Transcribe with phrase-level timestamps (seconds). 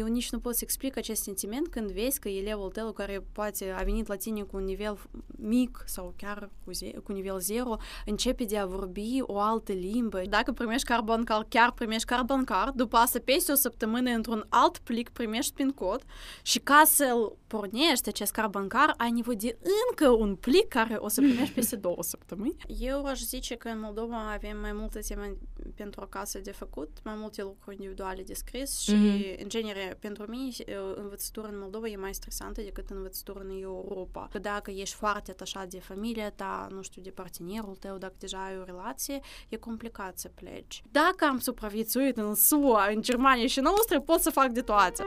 [0.00, 3.70] eu nici nu pot să explic acest sentiment când vezi că elevul tău care poate
[3.70, 7.76] a venit la tine cu un nivel mic sau chiar cu, ze- cu nivel zero,
[8.06, 10.22] începe de a vorbi o altă limbă.
[10.28, 14.78] Dacă primești carbon card, chiar primești carbon card, după asta peste o săptămână într-un alt
[14.78, 16.04] plic primești pin cod
[16.42, 19.58] și ca să-l pornești acest carbon card, ai nevoie de
[19.90, 22.56] încă un plic care o să primești peste două săptămâni.
[22.78, 25.36] Eu aș zice că în Moldova avem mai multe teme
[25.74, 29.42] pentru acasă de făcut, mai multe lucruri individuale de scris și, mm-hmm.
[29.42, 30.50] în genere, pentru mine,
[30.94, 34.28] învățătura în Moldova e mai stresantă decât învățătura în Europa.
[34.30, 38.44] Că dacă ești foarte atașat de familia ta, nu știu, de partenerul tău, dacă deja
[38.44, 40.82] ai o relație, e complicat să pleci.
[40.90, 45.04] Dacă am supraviețuit în SUA, în Germania și în Austria, pot să fac de toate.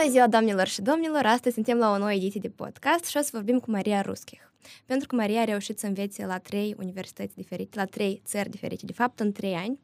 [0.00, 1.24] Bună ziua, doamnelor și domnilor!
[1.24, 4.42] Astăzi suntem la o nouă ediție de podcast și o să vorbim cu Maria Ruschich.
[4.86, 8.86] Pentru că Maria a reușit să învețe la trei universități diferite, la trei țări diferite,
[8.86, 9.78] de fapt în trei ani,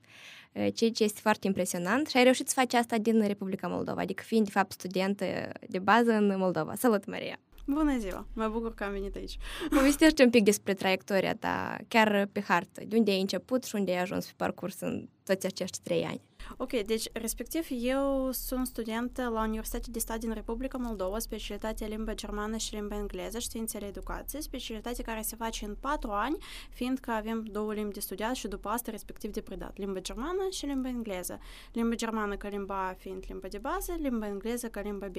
[0.52, 4.22] ceea ce este foarte impresionant și ai reușit să faci asta din Republica Moldova, adică
[4.26, 5.24] fiind de fapt studentă
[5.68, 6.74] de bază în Moldova.
[6.76, 7.38] Salut, Maria!
[7.66, 8.26] Bună ziua!
[8.32, 9.36] Mă bucur că am venit aici.
[9.70, 12.82] Povestește un pic despre traiectoria ta, chiar pe hartă.
[12.86, 16.20] De unde ai început și unde ai ajuns pe parcurs în toți acești trei ani?
[16.56, 22.14] Ok, deci respectiv eu sunt studentă la Universitatea de Stat din Republica Moldova, specialitatea limba
[22.14, 26.36] germană și limba engleză, științele educației, specialitate care se face în patru ani,
[26.70, 30.66] fiindcă avem două limbi de studiat și după asta respectiv de predat, limba germană și
[30.66, 31.40] limba engleză.
[31.72, 35.16] Limba germană ca limba A fiind limba de bază, limba engleză ca limba B.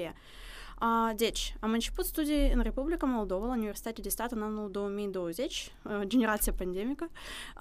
[0.81, 5.71] Uh, deci, am început studii în Republica Moldova, la Universitatea de Stat în anul 2020,
[5.83, 7.09] uh, generația pandemică.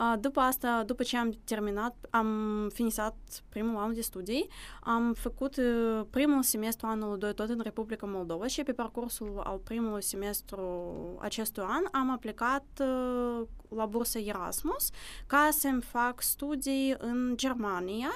[0.00, 3.16] Uh, după asta, după ce am terminat, am finisat
[3.48, 4.48] primul an de studii,
[4.80, 9.60] am făcut uh, primul semestru anul 2 tot în Republica Moldova și pe parcursul al
[9.64, 10.88] primului semestru
[11.20, 14.90] acestui an am aplicat uh, la bursa Erasmus
[15.26, 18.10] ca să-mi fac studii în Germania,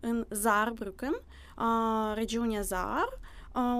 [0.00, 1.22] în Saarbrücken,
[1.58, 3.18] uh, regiunea Saar,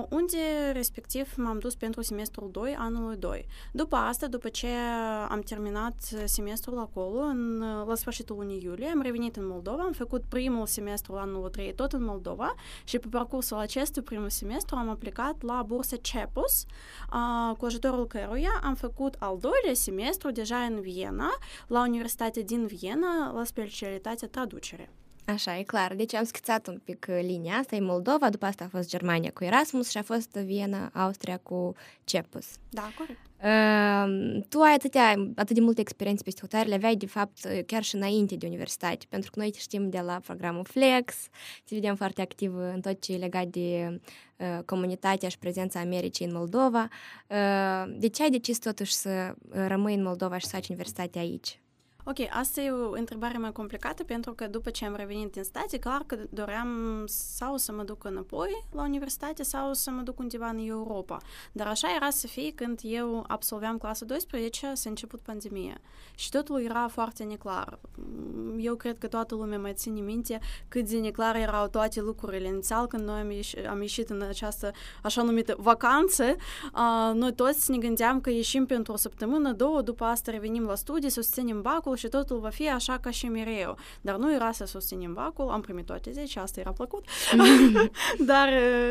[0.09, 3.47] unde respectiv m-am dus pentru semestrul 2 anului 2.
[3.73, 4.69] După asta, după ce
[5.29, 5.95] am terminat
[6.25, 11.15] semestrul acolo, în, la sfârșitul lunii iulie, am revenit în Moldova, am făcut primul semestru
[11.15, 12.55] anul 3 tot în Moldova
[12.85, 16.65] și pe parcursul acestui primul semestru am aplicat la bursa CEPUS,
[17.59, 21.31] cu ajutorul căruia am făcut al doilea semestru deja în Viena,
[21.67, 24.91] la Universitatea din Viena, la specialitatea traducere.
[25.27, 25.95] Așa, e clar.
[25.95, 29.45] Deci am schițat un pic linia asta, e Moldova, după asta a fost Germania cu
[29.45, 32.47] Erasmus și a fost Viena, Austria cu Cepus.
[32.69, 33.19] Da, corect.
[33.37, 37.83] Uh, tu ai atâtea, atât de multe experiențe pe hotare, le aveai de fapt chiar
[37.83, 41.15] și înainte de universitate, pentru că noi te știm de la programul Flex,
[41.65, 44.01] te vedem foarte activ în tot ce e legat de
[44.37, 46.89] uh, comunitatea și prezența Americii în Moldova.
[47.29, 51.61] Uh, de ce ai decis totuși să rămâi în Moldova și să faci universitatea aici?
[52.09, 55.79] Ok, asta e o întrebare mai complicată pentru că după ce am revenit în state,
[55.79, 60.49] clar că doream sau să mă duc înapoi la universitate sau să mă duc undeva
[60.49, 61.17] în Europa.
[61.53, 65.79] Dar așa era să fie când eu absolveam clasa 12, s-a început pandemia.
[66.15, 67.79] Și totul era foarte neclar.
[68.59, 70.39] Eu cred că toată lumea mai ține minte
[70.69, 74.71] cât de neclar erau toate lucrurile inițial când noi am, ieș- am ieșit în această
[75.03, 76.25] așa numită vacanță.
[76.25, 80.75] Uh, noi toți ne gândeam că ieșim pentru o săptămână, două, după asta revenim la
[80.75, 83.77] studii, susținem bacul și totul va fi așa ca și mereu.
[84.01, 87.05] Dar nu era să susținem bacul, am primit toate 10, asta era plăcut.
[88.31, 88.49] Dar,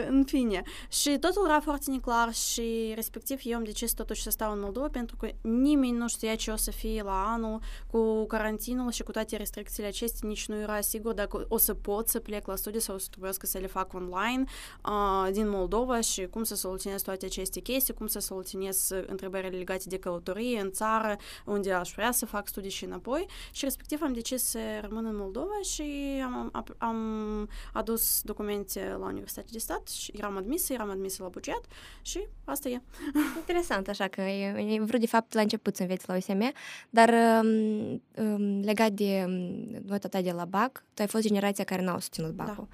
[0.09, 0.63] în fine.
[0.89, 4.88] Și totul era foarte neclar și respectiv eu am decis totuși să stau în Moldova
[4.88, 9.11] pentru că nimeni nu știa ce o să fie la anul cu carantinul și cu
[9.11, 12.79] toate restricțiile acestea, nici nu era sigur dacă o să pot să plec la studii
[12.79, 14.44] sau o să trebuiască să le fac online
[14.85, 19.83] uh, din Moldova și cum să soluționez toate aceste chestii, cum să soluționez întrebările legate
[19.88, 21.15] de călătorie în țară,
[21.45, 25.16] unde aș vrea să fac studii și înapoi și respectiv am decis să rămân în
[25.16, 25.83] Moldova și
[26.23, 31.29] am, am, am adus documente la Universitatea de Stat și eram admisă, eram admisă la
[31.29, 31.61] buget
[32.01, 32.81] și asta e.
[33.39, 36.53] Interesant, așa că e vrut de fapt la început să înveți la USM,
[36.89, 37.13] dar
[37.44, 41.81] um, um, legat de um, nota ta de la BAC, tu ai fost generația care
[41.81, 42.68] n-au susținut BAC-ul.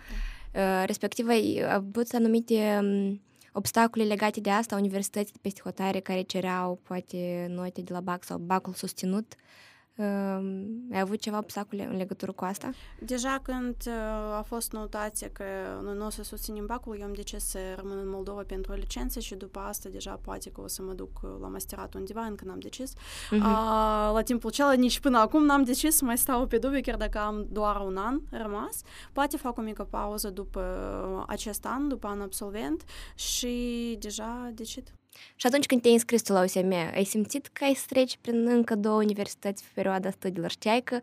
[0.52, 0.62] Da.
[0.62, 3.22] Uh, respectiv ai avut anumite um,
[3.52, 8.24] obstacole legate de asta, universități de peste hotare care cereau poate note de la BAC
[8.24, 9.36] sau BAC-ul susținut
[10.92, 12.70] ai avut ceva obstacole în legătură cu asta?
[13.00, 13.76] Deja când
[14.38, 15.44] a fost notația că
[15.84, 18.76] noi nu o să susținem bacul, eu am decis să rămân în Moldova pentru o
[18.76, 21.10] licență și după asta deja poate că o să mă duc
[21.42, 22.94] la masterat undeva, încă n-am decis.
[22.94, 23.42] Uh-huh.
[23.42, 26.98] A, la timpul acela, nici până acum n-am decis să mai stau pe dubiu, chiar
[26.98, 28.82] dacă am doar un an rămas.
[29.14, 32.84] Poate fac o mică pauză după acest an, după an absolvent
[33.16, 34.94] și deja decid.
[35.36, 38.48] Și atunci când te-ai înscris tu la USM, ai simțit că ai să treci prin
[38.48, 40.50] încă două universități pe perioada studiilor?
[40.52, 41.00] Știai că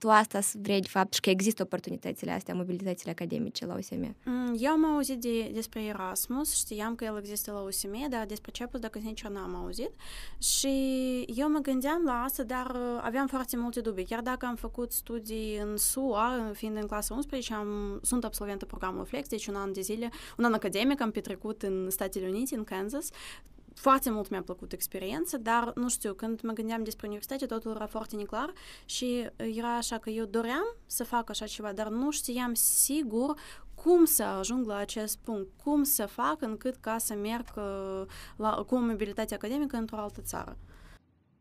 [0.00, 4.16] tu asta vrei de fapt și că există oportunitățile astea, mobilitățile academice la USM?
[4.24, 8.50] Mm, eu am auzit de, despre Erasmus, știam că el există la USM, dar despre
[8.50, 9.90] CEPUS, dacă sincer, n-am auzit.
[10.38, 10.68] Și
[11.34, 14.04] eu mă gândeam la asta, dar uh, aveam foarte multe dubii.
[14.04, 19.04] Chiar dacă am făcut studii în SUA, fiind în clasa 11, am, sunt absolventă programul
[19.04, 22.64] Flex, deci un an de zile, un an academic am petrecut în Statele Unite, în
[22.64, 23.08] Kansas,
[23.74, 27.86] foarte mult mi-a plăcut experiența, dar, nu știu, când mă gândeam despre universitate, totul era
[27.86, 28.52] foarte neclar
[28.84, 33.38] și era așa că eu doream să fac așa ceva, dar nu știam sigur
[33.74, 37.46] cum să ajung la acest punct, cum să fac încât ca să merg
[38.36, 40.56] la, cu o mobilitate academică într-o altă țară.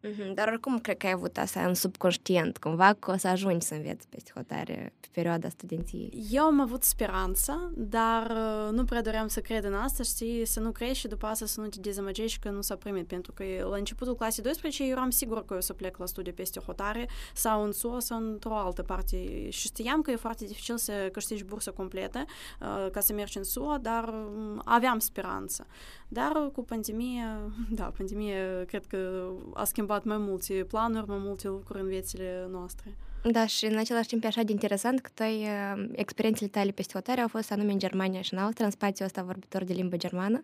[0.03, 0.33] Mm-hmm.
[0.33, 3.73] Dar oricum cred că ai avut asta în subconștient, cumva că o să ajungi să
[3.73, 6.25] înveți psihotare pe perioada studenției.
[6.31, 10.59] Eu am avut speranță, dar uh, nu prea doream să cred în asta, știi, să
[10.59, 13.43] nu crezi și după asta să nu te dezamăgești că nu s-a primit, pentru că
[13.69, 17.07] la începutul clasei 12 eu eram sigur că eu să plec la studii peste hotare
[17.33, 21.43] sau în SUA sau într-o altă parte și știam că e foarte dificil să câștigi
[21.43, 22.25] bursă completă
[22.61, 25.67] uh, ca să mergi în SUA, dar um, aveam speranță.
[26.07, 27.25] Dar cu pandemie,
[27.79, 32.97] da, pandemie cred că a schimbat mai multe planuri, mai multe lucruri în viețile noastre.
[33.23, 35.47] Da, și în același timp e așa de interesant că toi,
[35.91, 39.23] experiențele tale peste hotare au fost anume în Germania și în Austria, în spațiul ăsta
[39.23, 40.43] vorbitor de limbă germană.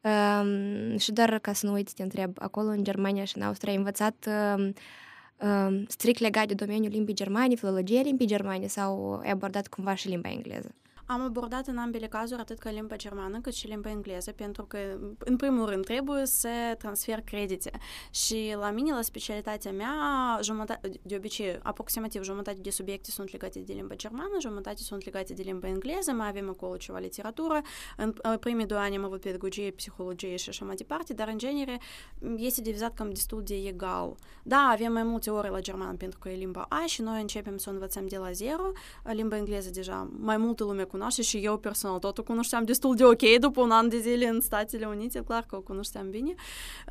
[0.00, 3.72] Um, și doar ca să nu uiți, te întreb, acolo în Germania și în Austria
[3.72, 4.72] ai învățat um,
[5.48, 10.08] um, strict legat de domeniul limbii germane, filologia limbii germane sau ai abordat cumva și
[10.08, 10.74] limba engleză?
[11.06, 14.78] Am abordat în ambele cazuri atât ca limba germană cât și limba engleză, pentru că,
[15.18, 16.48] în primul rând, trebuie să
[16.78, 17.70] transfer credite.
[18.10, 19.92] Și la mine, la specialitatea mea,
[20.42, 25.32] jumătate, de obicei, aproximativ jumătate de subiecte sunt legate de limba germană, jumătate sunt legate
[25.32, 27.60] de limba engleză, mai avem acolo ceva literatură.
[27.96, 31.80] În primii doi ani am avut pedagogie, psihologie și așa mai departe, dar, în genere,
[32.36, 34.14] este divizat cam destul de egal.
[34.42, 37.56] Da, avem mai multe ore la germană pentru că e limba A și noi începem
[37.56, 38.72] să o învățăm de la zero.
[39.02, 43.04] Limba engleză deja mai multă lume cunoaște și eu personal tot o cunoșteam destul de
[43.04, 46.34] ok după un an de zile în Statele Unite, clar că o cunoșteam bine,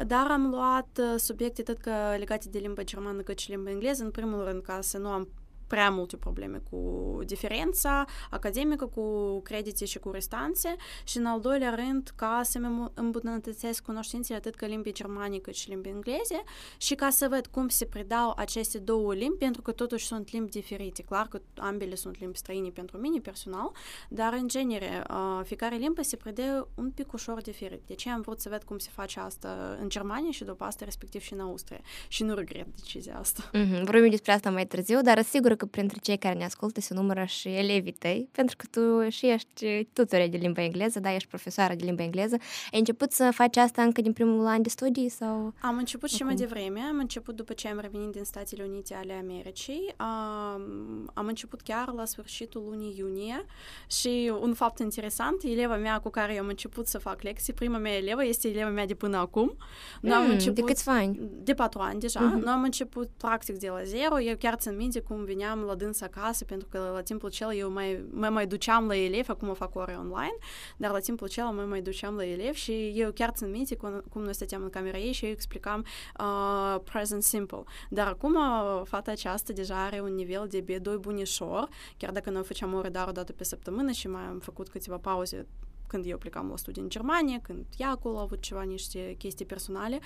[0.07, 4.11] dar am luat subiecte tot că legate de limba germană cât și limba engleză, în
[4.11, 5.27] primul rând ca să nu am
[5.67, 11.75] prea multe probleme cu diferența academică, cu credite și cu restanțe și în al doilea
[11.75, 16.43] rând ca să-mi îmbunătățesc cunoștințele atât că limbii germane cât și limbii engleze
[16.77, 20.51] și ca să văd cum se predau aceste două limbi, pentru că totuși sunt limbi
[20.51, 21.01] diferite.
[21.01, 23.71] Clar că ambele sunt limbi străine pentru mine personal,
[24.09, 25.03] dar în genere
[25.43, 27.81] fiecare limbă se predă un pic ușor diferit.
[27.85, 30.85] De ce am vrut să văd cum se face asta în Germania și după asta
[30.85, 31.79] respectiv și în Austria.
[32.07, 33.49] Și nu regret decizia asta.
[33.49, 33.83] Mm-hmm.
[33.83, 37.23] Vorbim despre asta mai târziu, dar sigur că printre cei care ne ascultă se numără
[37.23, 41.73] și elevii tăi, pentru că tu și ești tutore de limba engleză, da, ești profesoară
[41.73, 42.35] de limba engleză.
[42.71, 45.53] Ai început să faci asta încă din primul an de studii sau?
[45.61, 49.13] Am început și mai devreme, am început după ce am revenit din Statele Unite ale
[49.13, 49.95] Americii.
[49.99, 53.45] Um, am început chiar la sfârșitul lunii iunie
[53.87, 57.95] și un fapt interesant, eleva mea cu care am început să fac lecții, prima mea
[57.95, 59.57] elevă este eleva mea de până acum.
[60.01, 61.19] Mm, am început, de câțiva ani?
[61.43, 62.19] De patru ani deja.
[62.19, 62.43] Mm-hmm.
[62.43, 64.19] Noi am început practic de la zero.
[64.19, 67.71] Eu chiar țin minte cum veneam la dâns acasă, pentru că la timpul cel eu
[67.71, 70.37] mai, mai, mai duceam la elevi, acum fac ore online,
[70.77, 74.03] dar la timpul cel mai mai duceam la elevi și eu chiar țin minte cum,
[74.09, 75.85] cum noi stăteam în camera ei și eu explicam
[76.19, 77.63] uh, present simple.
[77.89, 78.37] Dar acum
[78.83, 83.07] fata aceasta deja are un nivel de B2 bunișor, chiar dacă noi făceam ore dar
[83.07, 85.45] o dată pe săptămână și mai am făcut câteva pauze
[85.87, 89.45] când eu plecam la studii în Germania, când ea acolo a avut ceva, niște chestii
[89.45, 89.99] personale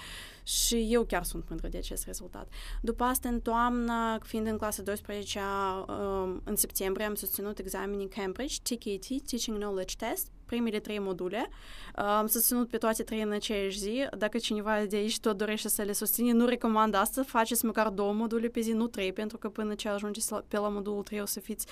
[0.43, 2.47] și eu chiar sunt mândră de acest rezultat.
[2.81, 5.39] După asta, în toamnă, fiind în clasa 12
[5.87, 11.49] um, în septembrie, am susținut examenii Cambridge, TKT, Teaching Knowledge Test, primele trei module.
[11.95, 14.07] Am susținut pe toate trei în aceeași zi.
[14.17, 17.23] Dacă cineva de aici tot dorește să le susține, nu recomand asta.
[17.23, 20.69] Faceți măcar două module pe zi, nu trei, pentru că până ce ajungeți pe la
[20.69, 21.65] modulul 3 o să fiți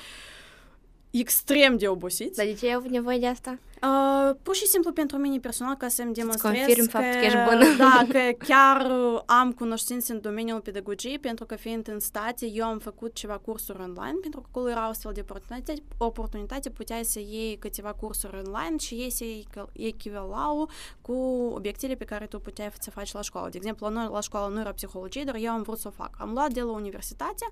[1.12, 2.38] extrem de obosiți.
[2.38, 3.58] Dar de ce ai avut nevoie de asta?
[3.82, 7.38] Uh, pur și simplu pentru mine personal ca să-mi demonstrez confirm că, faptul că ești
[7.50, 7.66] bună.
[7.78, 8.92] Da, că chiar
[9.26, 13.82] am cunoștințe în domeniul pedagogiei, pentru că fiind în state, eu am făcut ceva cursuri
[13.82, 18.38] online, pentru că acolo era o astfel de oportunitate, oportunitate puteai să iei câteva cursuri
[18.46, 19.26] online și ei se
[19.74, 20.70] echivalau
[21.02, 21.14] cu
[21.56, 23.50] obiectele pe care tu puteai să faci la școală.
[23.50, 25.92] De exemplu, la noi la școală nu era psihologie, dar eu am vrut să o
[25.92, 26.16] fac.
[26.18, 27.46] Am luat de la universitate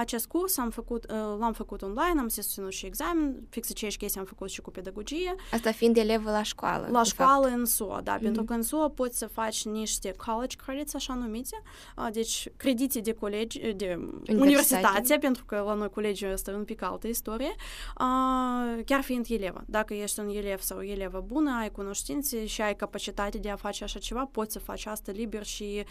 [0.00, 4.20] acest curs, am făcut, l-am făcut online, am susținut și și examen, fix aceeași chestie
[4.20, 5.34] am făcut și cu pedagogie.
[5.52, 6.88] Asta fiind elevă la școală.
[6.90, 7.58] La școală fapt.
[7.58, 8.22] în SUA, da, mm-hmm.
[8.22, 11.62] pentru că în SUA poți să faci niște college credits, așa numite,
[12.12, 13.98] deci credite de colegi, de
[14.28, 17.54] universitate, pentru că la noi colegiul ăsta un pic altă istorie,
[18.84, 19.64] chiar fiind elevă.
[19.66, 23.56] Dacă ești un elev sau o elevă bună, ai cunoștințe și ai capacitate de a
[23.56, 25.84] face așa ceva, poți să faci asta liber și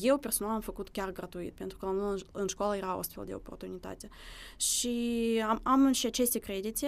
[0.00, 3.24] eu personal am făcut chiar gratuit, pentru că la noi în școală era o astfel
[3.24, 4.08] de oportunitate.
[4.56, 4.94] Și
[5.48, 6.86] am, am și aceste credite,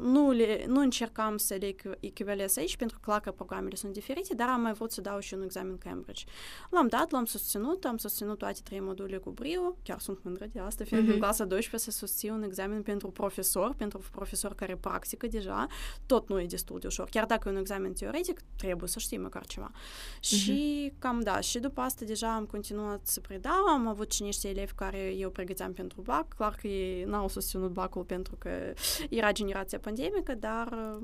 [0.00, 4.34] nu, le, nu încercam să le echivalez aici, pentru că clar că programele sunt diferite,
[4.34, 6.24] dar am mai vrut să dau și un examen Cambridge.
[6.70, 10.60] L-am dat, l-am susținut, am susținut toate trei module cu brio, chiar sunt mândră de
[10.60, 11.12] asta, fiind mm-hmm.
[11.12, 15.66] în clasa 12 să susțin un examen pentru profesor, pentru profesor care practică deja,
[16.06, 17.08] tot nu e destul de ușor.
[17.08, 19.70] Chiar dacă e un examen teoretic, trebuie să știi măcar ceva.
[19.70, 20.20] Mm-hmm.
[20.20, 24.48] Și cam da, și după asta deja am continuat să predau, am avut și niște
[24.48, 28.72] elevi care eu pregăteam pentru BAC, clar că ei n-au susținut BAC-ul pentru că
[29.10, 30.98] era generația pandemică, dar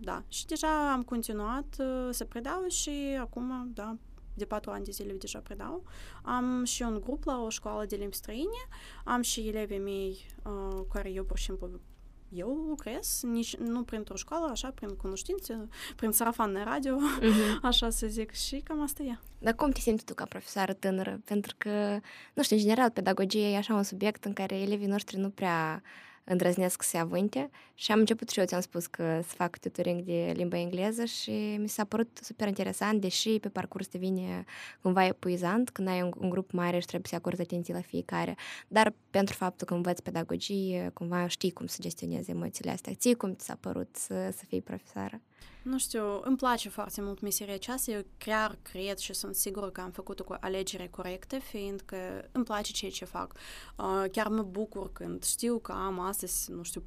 [0.00, 3.96] da, și deja am continuat uh, să predau și acum, da,
[4.34, 5.84] de patru ani de zile deja predau.
[6.22, 8.62] Am și un grup la o școală de limbi străine,
[9.04, 11.80] am și elevii mei uh, care eu pur și simplu
[12.28, 17.60] eu lucrez, nici, nu printr-o școală, așa, prin cunoștințe, prin sarafan de radio, uh-huh.
[17.62, 19.18] așa să zic, și cam asta e.
[19.38, 21.20] Dar cum te simți tu ca profesoară tânără?
[21.24, 22.00] Pentru că,
[22.34, 25.82] nu știu, în general, pedagogie e așa un subiect în care elevii noștri nu prea
[26.28, 30.02] îndrăznesc să se avânte și am început și eu ți-am spus că să fac tutoring
[30.02, 34.44] de limba engleză și mi s-a părut super interesant, deși pe parcurs te vine
[34.80, 38.36] cumva epuizant când ai un, un grup mare și trebuie să acorzi atenție la fiecare,
[38.68, 42.94] dar pentru faptul că învăț pedagogie, cumva știi cum să gestionezi emoțiile astea.
[42.94, 45.20] Ție cum ți s-a părut să, să fii profesoară?
[45.66, 47.90] Nu știu, îmi place foarte mult meseria aceasta.
[47.90, 51.96] Eu chiar cred și sunt sigură că am făcut o alegere corectă, fiindcă
[52.32, 53.32] îmi place ceea ce fac.
[53.76, 56.84] Uh, chiar mă bucur când știu că am astăzi, nu știu, 4-5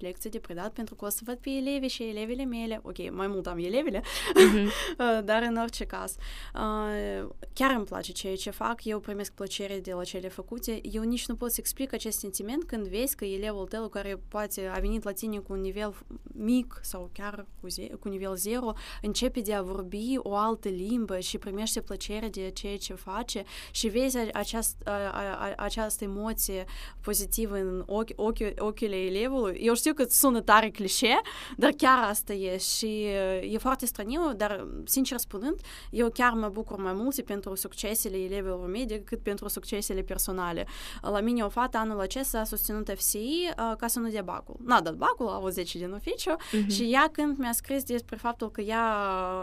[0.00, 2.80] lecții de predat, pentru că o să văd pe elevii și elevele mele.
[2.82, 5.24] Ok, mai mult am elevele, uh-huh.
[5.28, 6.16] dar în orice caz.
[6.54, 10.80] Uh, chiar îmi place ceea ce fac, eu primesc plăcere de la cele făcute.
[10.82, 14.66] Eu nici nu pot să explic acest sentiment când vezi că elevul tău care poate
[14.74, 18.72] a venit la tine cu un nivel mic sau chiar cu, ze- cu nivel zero,
[19.02, 23.88] începe de a vorbi o altă limbă și primește plăcere de ceea ce face și
[23.88, 26.64] vezi aceast, a, a, această emoție
[27.00, 29.58] pozitivă în ochi, ochi, ochiile elevului.
[29.60, 31.20] Eu știu că sună tare clișe,
[31.56, 33.02] dar chiar asta e și
[33.40, 35.60] e foarte straniu, dar sincer spunând,
[35.90, 40.66] eu chiar mă bucur mai mult pentru succesele elevilor mei decât pentru succesele personale.
[41.02, 44.56] La mine o fată anul acesta a susținut FCI ca să nu dea bacul.
[44.64, 46.66] N-a dat bacul, a avut 10 din oficiu uh-huh.
[46.68, 48.84] și ea când mi-a scris despre faptul că ea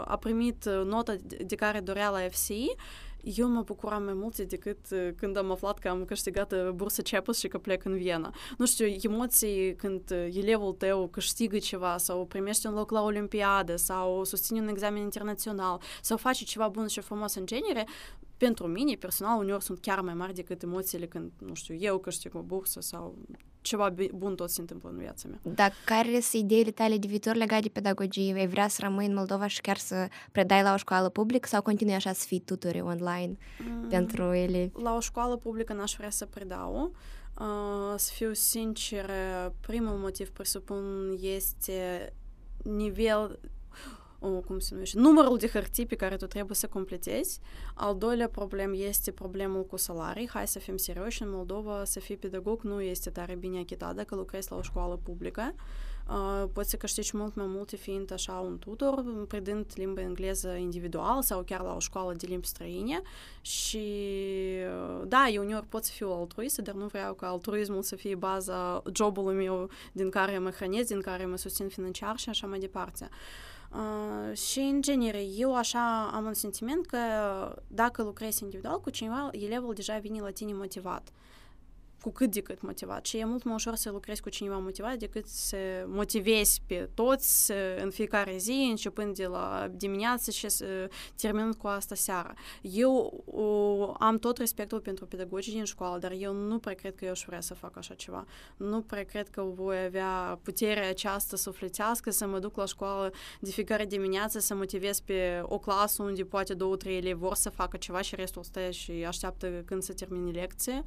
[0.06, 2.74] a primit nota de care dorea la FCI,
[3.24, 4.78] eu mă bucuram mai mult decât
[5.16, 8.34] când am aflat că am câștigat bursa CEPUS și că plec în Viena.
[8.58, 14.24] Nu știu, emoții când elevul tău câștigă ceva sau primește un loc la Olimpiadă sau
[14.24, 17.86] susține un examen internațional sau face ceva bun și frumos în genere,
[18.36, 22.34] pentru mine, personal, uneori sunt chiar mai mari decât emoțiile când, nu știu, eu câștig
[22.34, 23.18] o bursă sau
[23.64, 25.40] ceva bun tot se întâmplă în viața mea.
[25.54, 28.32] Dar care sunt ideile tale de viitor legate de pedagogie?
[28.32, 31.62] Vei vrea să rămâi în Moldova și chiar să predai la o școală publică sau
[31.62, 34.82] continui așa să fii tutore online mm, pentru elevi?
[34.82, 36.92] La o școală publică n-aș vrea să predau.
[37.38, 39.10] Uh, să fiu sincer,
[39.60, 42.12] primul motiv, presupun, este
[42.62, 43.38] nivel
[44.30, 47.40] cum se numește, numărul de hârtii pe care tu trebuie să completezi.
[47.74, 50.28] Al doilea problem este problemul cu salarii.
[50.28, 54.14] Hai să fim serioși, în Moldova să fii pedagog nu este tare bine achitat dacă
[54.14, 55.54] lucrezi la o școală publică.
[56.08, 61.22] Uh, poți să câștigi mult mai multe fiind așa un tutor, predând limba engleză individual
[61.22, 63.02] sau chiar la o școală de limbi străine
[63.40, 63.86] și
[65.04, 68.82] da, eu uneori pot să fiu altruistă, dar nu vreau ca altruismul să fie baza
[68.94, 73.08] jobului meu din care mă hrănesc, din care mă susțin financiar și așa mai departe.
[73.10, 76.98] Uh, Uh, și, în genere, eu așa am un sentiment că
[77.66, 81.08] dacă lucrezi individual cu cineva, elevul deja vine la tine motivat.
[81.08, 81.33] Uh,
[82.04, 83.06] cu cât de cât motivat.
[83.06, 85.56] Și e mult mai ușor să lucrezi cu cineva motivat decât să
[85.86, 91.94] motivezi pe toți în fiecare zi, începând de la dimineață și să terminând cu asta
[91.94, 92.34] seara.
[92.60, 97.04] Eu o, am tot respectul pentru pedagogii din școală, dar eu nu prea cred că
[97.04, 98.24] eu aș vrea să fac așa ceva.
[98.56, 103.50] Nu prea cred că voi avea puterea aceasta sufletească să mă duc la școală de
[103.50, 107.76] fiecare dimineață să motivez pe o clasă unde poate două, trei elevi vor să facă
[107.76, 110.82] ceva și restul stă și așteaptă când să termine lecție.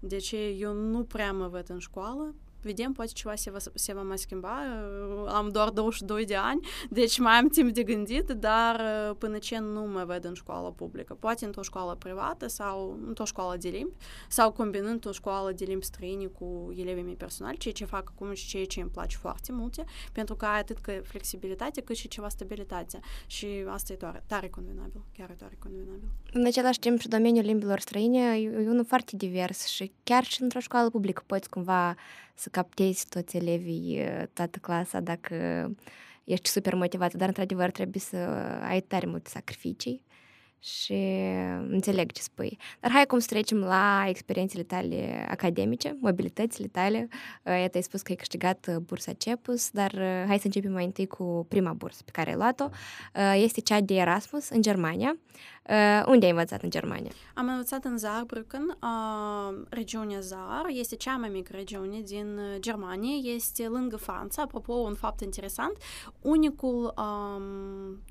[0.00, 2.34] Deci eu nu prea mă văd în școală
[2.66, 4.56] vedem, poate ceva se va, se va mai schimba.
[5.28, 8.80] Am doar 22 de ani, deci mai am timp de gândit, dar
[9.18, 11.14] până ce nu mă ved în școală publică.
[11.14, 13.94] Poate într-o școală privată sau într-o școală de limbi
[14.28, 18.32] sau combinând o școală de limbi străine cu elevii mei personali, ceea ce fac acum
[18.32, 22.08] și ceea ce îmi place foarte multe, pentru că ai atât că flexibilitate cât și
[22.08, 23.00] ceva stabilitate.
[23.26, 26.08] Și asta e tare, tare convenabil, chiar e tare convenabil.
[26.32, 30.60] În același timp și domeniul limbilor străine e unul foarte divers și chiar și într-o
[30.60, 31.94] școală publică poți cumva
[32.36, 34.00] să captezi toți elevii,
[34.32, 35.34] toată clasa, dacă
[36.24, 38.16] ești super motivat, dar într-adevăr trebuie să
[38.62, 40.05] ai tare multe sacrificii
[40.60, 41.22] și
[41.68, 42.58] înțeleg ce spui.
[42.80, 47.08] Dar hai cum să trecem la experiențele tale academice, mobilitățile tale.
[47.44, 49.94] Iată, ai spus că ai câștigat bursa CEPUS, dar
[50.26, 52.68] hai să începem mai întâi cu prima bursă pe care ai luat-o.
[53.34, 55.16] Este cea de Erasmus în Germania.
[56.06, 57.10] Unde ai învățat în Germania?
[57.34, 58.78] Am învățat în Saarbrücken,
[59.68, 60.64] regiunea Saar.
[60.68, 63.14] Este cea mai mică regiune din Germania.
[63.34, 64.42] Este lângă Franța.
[64.42, 65.76] Apropo, un fapt interesant,
[66.20, 68.02] unicul um,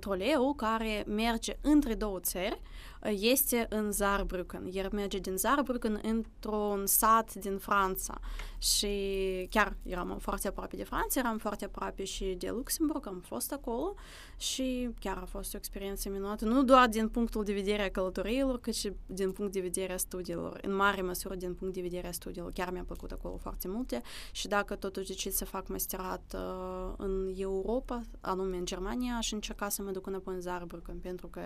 [0.00, 2.60] troleu care merge între două țări
[3.02, 4.68] este în Saarbrücken.
[4.72, 8.20] El merge din Saarbrücken într-un sat din Franța.
[8.58, 8.88] Și
[9.50, 13.94] chiar eram foarte aproape de Franța, eram foarte aproape și de Luxemburg, am fost acolo
[14.36, 18.60] și chiar a fost o experiență minunată, nu doar din punctul de vedere a călătoriilor,
[18.60, 20.58] cât și din punct de vedere a studiilor.
[20.62, 22.52] În mare măsură din punct de vedere a studiilor.
[22.52, 27.32] Chiar mi-a plăcut acolo foarte multe și dacă totuși decid să fac masterat uh, în
[27.36, 31.40] Europa, anume în Germania, aș încerca să mă duc înapoi în Saarbrücken, pentru că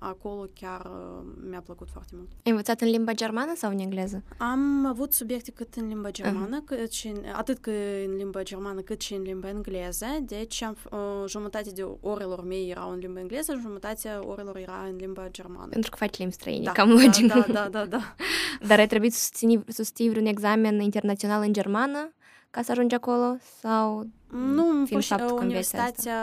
[0.00, 2.28] acolo chiar uh, mi-a plăcut foarte mult.
[2.44, 4.22] Ai învățat în limba germană sau în engleză?
[4.38, 6.64] Am avut subiecte cât în limba germană, uh-huh.
[6.64, 7.70] cât și în, atât că
[8.06, 12.70] în limba germană cât și în limba engleză, deci am, uh, jumătate de orelor mei
[12.70, 15.68] erau în limba engleză, jumătatea orelor era în limba germană.
[15.68, 17.26] Pentru că faci limbi străine, da, cam da, logic.
[17.26, 18.14] Da, da, da, da.
[18.68, 22.12] Dar ai trebuit să susții, susții vreun examen internațional în germană
[22.50, 26.16] ca să ajungi acolo sau nu, fiind faptul universitatea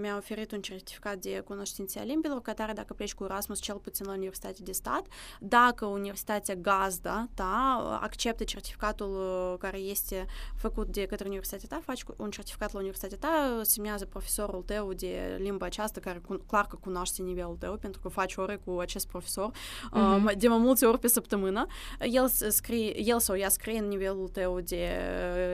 [0.00, 3.76] mi-a oferit un certificat de cunoștințe a limbilor, ca tare dacă pleci cu Erasmus, cel
[3.76, 5.06] puțin la Universitate de Stat.
[5.40, 12.30] Dacă Universitatea gazdă ta acceptă certificatul care este făcut de către Universitatea ta, faci un
[12.30, 17.56] certificat la Universitatea ta, semnează profesorul tău de limba aceasta, care clar că cunoaște nivelul
[17.58, 20.36] tău, pentru că faci ore cu acest profesor uh-huh.
[20.36, 21.66] de mai multe ori pe săptămână.
[22.00, 24.88] El, scrie, el sau ea scrie în nivelul tău de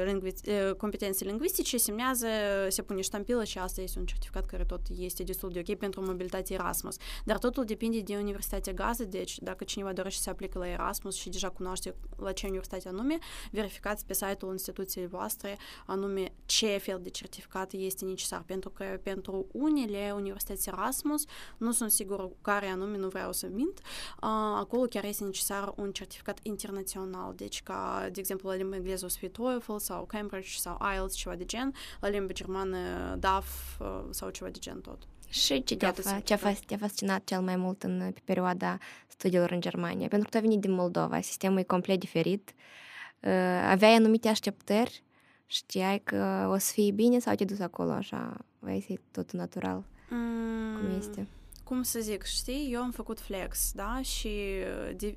[0.04, 2.26] lingvi- competențe lingvistice statistici semnează,
[2.68, 6.04] se pune ștampilă și asta este un certificat care tot este destul de ok pentru
[6.04, 6.96] mobilitate Erasmus.
[7.24, 11.28] Dar totul depinde de Universitatea Gază, deci dacă cineva dorește să aplică la Erasmus și
[11.28, 13.18] deja cunoaște la ce universitate anume,
[13.50, 19.46] verificați pe site-ul instituției voastre anume ce fel de certificat este necesar, pentru că pentru
[19.52, 21.24] unele universități Erasmus,
[21.58, 23.80] nu sunt sigur care anume, nu vreau să mint,
[24.54, 29.08] acolo chiar este necesar un certificat internațional, deci ca, de exemplu, la limba engleză o
[29.08, 32.78] să fie TOEFL sau Cambridge sau IELTS, ceva de de gen, la limba germană
[33.18, 33.80] DAF
[34.10, 34.98] sau ceva de gen tot.
[35.28, 39.50] Și ce te-a, fa- ce a te-a fascinat cel mai mult în, pe perioada studiilor
[39.50, 40.08] în Germania?
[40.08, 42.54] Pentru că tu ai venit din Moldova, sistemul e complet diferit,
[43.20, 43.30] uh,
[43.64, 45.02] aveai anumite așteptări,
[45.46, 49.84] știai că o să fie bine sau te dus acolo așa, vai să tot natural,
[50.10, 50.76] mm.
[50.76, 51.26] cum este?
[51.64, 54.30] Cum să zic, știi, eu am făcut flex, da, și
[54.96, 55.14] de,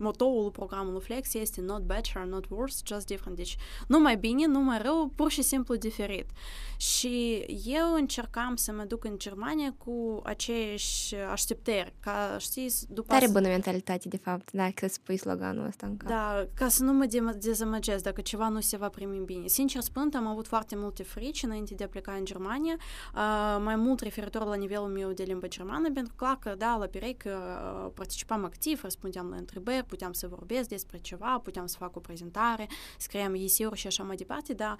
[0.00, 3.36] motoul programului Flex este not better, not worse, just different.
[3.36, 6.30] Deci nu mai bine, nu mai rău, pur și simplu diferit.
[6.76, 13.12] Și eu încercam să mă duc în Germania cu aceeași așteptări, ca știi, după...
[13.12, 16.08] Tare bună mentalitate, de fapt, dacă spui sloganul ăsta în cap.
[16.08, 19.46] Da, ca să nu mă dezamăgesc dacă ceva nu se va primi bine.
[19.46, 22.76] Sincer spun, am avut foarte multe frici înainte de a pleca în Germania,
[23.14, 26.76] uh, mai mult referitor la nivelul meu de limba germană, pentru că, clar că, da,
[26.76, 31.76] la pereche uh, participam activ, răspundeam la întrebări, puteam să vorbesc despre ceva, puteam să
[31.76, 34.78] fac o prezentare, scriam eseuri și așa mai departe, dar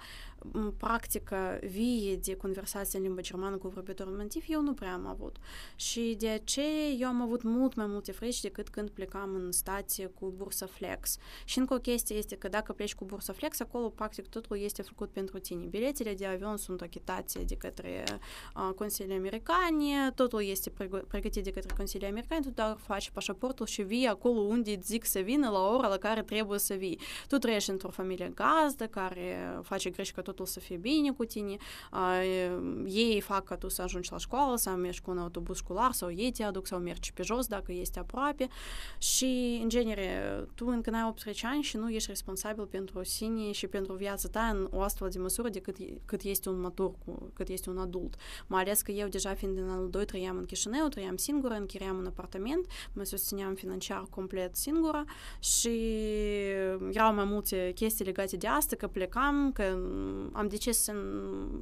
[0.77, 5.35] practică vie de conversație în limba germană cu vorbitorul nativ eu nu prea am avut.
[5.75, 10.05] Și de aceea eu am avut mult mai multe frici decât când plecam în stație
[10.05, 11.17] cu bursa Flex.
[11.45, 14.81] Și încă o chestie este că dacă pleci cu bursa Flex, acolo practic totul este
[14.81, 15.65] făcut pentru tine.
[15.65, 18.03] Biletele de avion sunt achitate de către
[18.55, 20.69] uh, Consilii Americane, totul este
[21.07, 25.05] pregătit de către Consilii Americane, tu doar faci pașaportul și vii acolo unde îți zic
[25.05, 26.99] să vină la ora la care trebuie să vii.
[27.27, 31.55] Tu trăiești într-o familie gazdă care face greș ca totul să fie bine cu tine,
[32.85, 36.11] ei fac ca tu să ajungi la școală sau mergi cu un autobuz școlar sau
[36.11, 38.47] ei te aduc sau mergi pe jos dacă este aproape
[38.97, 43.67] și, în genere, tu încă n-ai 18 ani și nu ești responsabil pentru sine și
[43.67, 46.91] pentru viața ta în o astfel de măsură decât cât este un matur,
[47.33, 48.15] cât este un adult.
[48.47, 51.97] Mai ales că eu deja fiind din anul 2 trăiam în Chișinău, trăiam singur, închiriam
[51.97, 55.05] un apartament, mă susțineam financiar complet singur singură
[55.39, 55.69] și
[56.91, 59.63] erau mai multe chestii legate de asta, că plecam, că
[60.31, 60.91] am decis să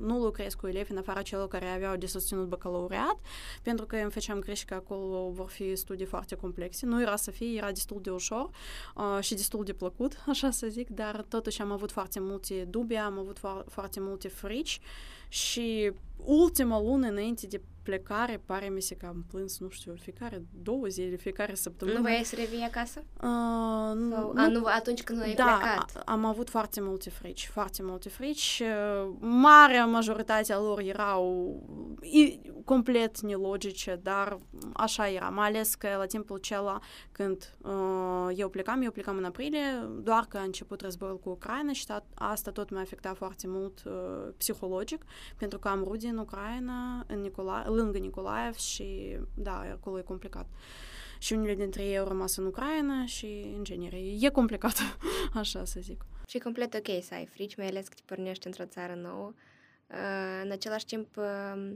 [0.01, 3.17] nu lucrez cu elevi în afara celor care aveau de susținut bacalaureat,
[3.61, 6.85] pentru că îmi făceam greși că acolo vor fi studii foarte complexe.
[6.85, 8.49] Nu era să fie, era destul de ușor
[8.95, 12.97] uh, și destul de plăcut, așa să zic, dar totuși am avut foarte multe dubii,
[12.97, 14.79] am avut fo- foarte multe frici
[15.29, 15.91] și
[16.25, 17.61] ultima lună înainte de
[17.93, 21.97] plecare, pare mi se că am plâns, nu știu, fiecare două zile, fiecare săptămână.
[21.97, 22.99] Nu voiai să revii acasă?
[22.99, 25.91] Uh, Sau, nu, a, nu, atunci când ai da, plecat?
[26.05, 28.61] a- am avut foarte multe frici, foarte multe frici.
[28.65, 31.55] Uh, Marea majoritatea lor erau
[32.01, 34.37] i- complet nelogice, dar
[34.73, 36.79] așa era, mai ales că la timpul acela
[37.11, 41.71] când uh, eu plecam, eu plecam în aprilie, doar că a început războiul cu Ucraina
[41.71, 43.93] și ta- asta tot m-a afectat foarte mult uh,
[44.37, 45.03] psihologic,
[45.37, 50.47] pentru că am rude în Ucraina, în Nicola- lângă Nicolaev și da, acolo e complicat.
[51.19, 54.97] Și unele dintre ei au rămas în Ucraina și, în genere, e complicat,
[55.33, 56.05] așa să zic.
[56.27, 59.33] Și complet ok să ai frici, mai ales că te pornești într-o țară nouă.
[59.87, 61.71] Uh, În același timp, uh,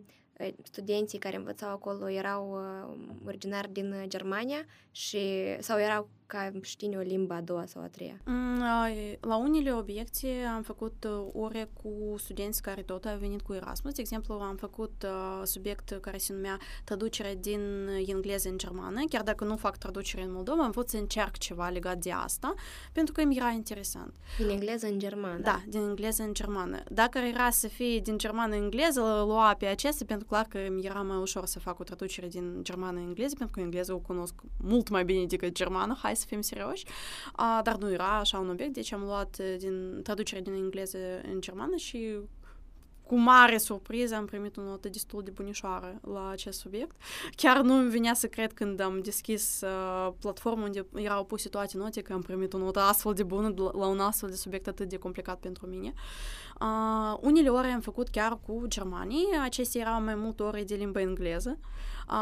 [0.63, 5.19] studenții care învățau acolo erau uh, originari din uh, Germania și
[5.59, 8.17] sau erau ca știni o limbă a doua sau a treia.
[8.25, 13.41] Mm, ai- La unele obiecte am făcut uh, ore cu studenți care tot au venit
[13.41, 13.93] cu Erasmus.
[13.93, 19.01] De exemplu, am făcut uh, subiect care se numea traducere din engleză în germană.
[19.09, 22.53] Chiar dacă nu fac traducere în Moldova, am vrut să încerc ceva legat de asta,
[22.91, 24.13] pentru că mi era interesant.
[24.37, 25.39] Din engleză în germană.
[25.41, 26.83] Da, din engleză în germană.
[26.91, 30.45] Dacă era să fie din germană în engleză, îl lua pe acesta, pentru că clar
[30.49, 33.61] că mi era mai ușor să fac o traducere din germană în engleză, pentru că
[33.61, 36.85] engleză o cunosc mult mai bine decât germană, hai să fim serioși.
[37.39, 40.97] Uh, dar nu era așa un obiect, deci am luat uh, din traducere din engleză
[41.31, 42.17] în germană și
[43.03, 46.95] cu mare surpriză am primit o notă destul de bunișoară la acest subiect.
[47.35, 51.77] Chiar nu îmi venea să cred când am deschis uh, platformă unde erau puse toate
[51.77, 54.67] note că am primit o notă astfel de bună la la un astfel de subiect
[54.67, 55.93] atât de complicat pentru mine.
[56.61, 60.99] Uh, unele ore am făcut chiar cu germanii, acestea erau mai mult ore de limbă
[60.99, 61.57] engleză.
[62.07, 62.13] Uh,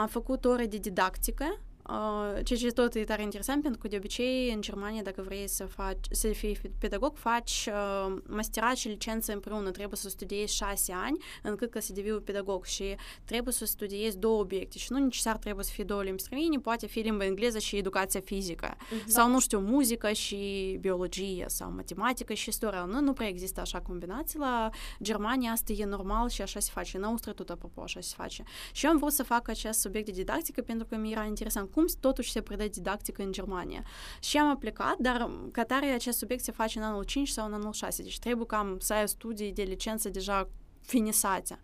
[0.00, 1.58] am făcut ore de didactică,
[1.88, 5.48] Uh, ceea ce tot e tare interesant, pentru că de obicei în Germania, dacă vrei
[5.48, 9.70] să faci, să fii pedagog, faci uh, masterat și licență împreună.
[9.70, 14.18] Trebuie să studiezi șase ani încât ca să devii un pedagog și trebuie să studiezi
[14.18, 17.58] două obiecte și nu necesar trebuie să fie două limbi străine, poate fi limba engleză
[17.58, 19.08] și educația fizică Mhm.
[19.08, 22.84] sau, nu știu, muzică și biologie sau matematică și istoria.
[22.84, 24.38] Nu, nu prea există așa combinații.
[24.38, 24.70] La
[25.02, 26.96] Germania asta e normal și așa se face.
[26.96, 28.42] În Austria tot apropo așa se face.
[28.72, 31.70] Și eu am vrut să fac acest subiect de didactică pentru că mi era interesant
[31.78, 33.84] cum totuși se predă didactică în Germania.
[34.20, 37.52] Și am aplicat, dar ca tare acest subiect se face în anul 5 sau în
[37.52, 38.02] anul 6.
[38.02, 40.48] Deci trebuie cam să ai studii de licență deja
[40.80, 41.60] finisate.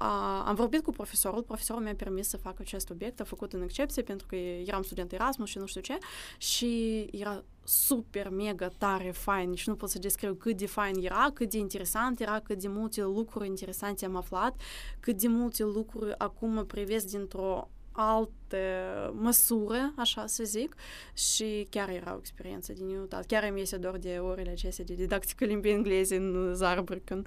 [0.00, 3.62] Uh, am vorbit cu profesorul, profesorul mi-a permis să fac acest obiect, a făcut în
[3.62, 5.98] excepție pentru că eram student Erasmus și nu știu ce
[6.38, 11.30] și era super, mega tare, fain, nici nu pot să descriu cât de fain era,
[11.34, 14.60] cât de interesant era, cât de multe lucruri interesante am aflat,
[15.00, 18.56] cât de multe lucruri acum mă privesc dintr-o altă
[19.16, 20.74] măsură, așa să zic,
[21.14, 23.26] și chiar era o experiență din minutat.
[23.26, 27.18] Chiar îmi iese doar de orele acestea de didactică limbii engleze în Saarbrücken.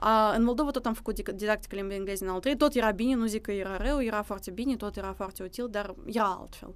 [0.00, 3.14] Uh, în Moldova tot am făcut didactică limbii engleze în al 3, tot era bine,
[3.14, 6.74] nu zic că era rău, era foarte bine, tot era foarte util, dar era altfel.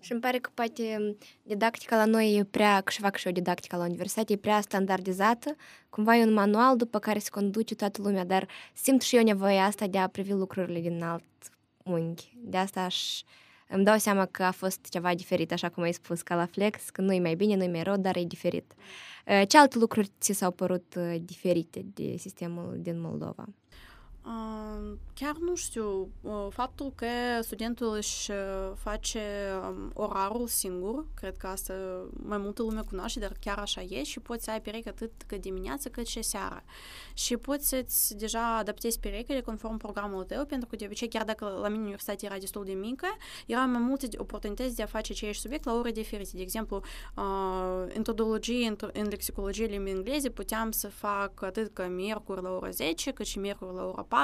[0.00, 3.32] Și îmi pare că poate didactica la noi e prea, că și fac și eu
[3.32, 5.56] didactica la universitate, e prea standardizată,
[5.88, 9.64] cumva e un manual după care se conduce toată lumea, dar simt și eu nevoia
[9.64, 11.24] asta de a privi lucrurile din alt
[11.86, 12.36] unghi.
[12.36, 13.22] De asta aș,
[13.68, 16.90] îmi dau seama că a fost ceva diferit, așa cum ai spus, ca la Flex,
[16.90, 18.74] că nu-i mai bine, nu-i mai rău, dar e diferit.
[19.48, 23.44] Ce alte lucruri ți s-au părut diferite de sistemul din Moldova?
[24.26, 27.06] Uh, chiar nu știu, uh, faptul că
[27.40, 28.30] studentul își
[28.74, 29.20] face
[29.68, 31.74] um, orarul singur, cred că asta
[32.12, 35.36] mai multă lume cunoaște, dar chiar așa e și poți să ai pereche atât că
[35.36, 36.62] dimineața cât și seara.
[37.14, 41.58] Și poți să-ți deja adaptezi perechele conform programului tău, pentru că de obicei, chiar dacă
[41.62, 43.06] la mine universitatea era destul de mică,
[43.46, 46.30] era mai multe oportunități de a face aceeași subiect la ore diferite.
[46.34, 46.82] De exemplu,
[47.16, 52.70] uh, introdologie în, în lexicologie limbii engleze puteam să fac atât că miercuri la ora
[52.70, 54.15] 10, cât și miercuri la ora 4,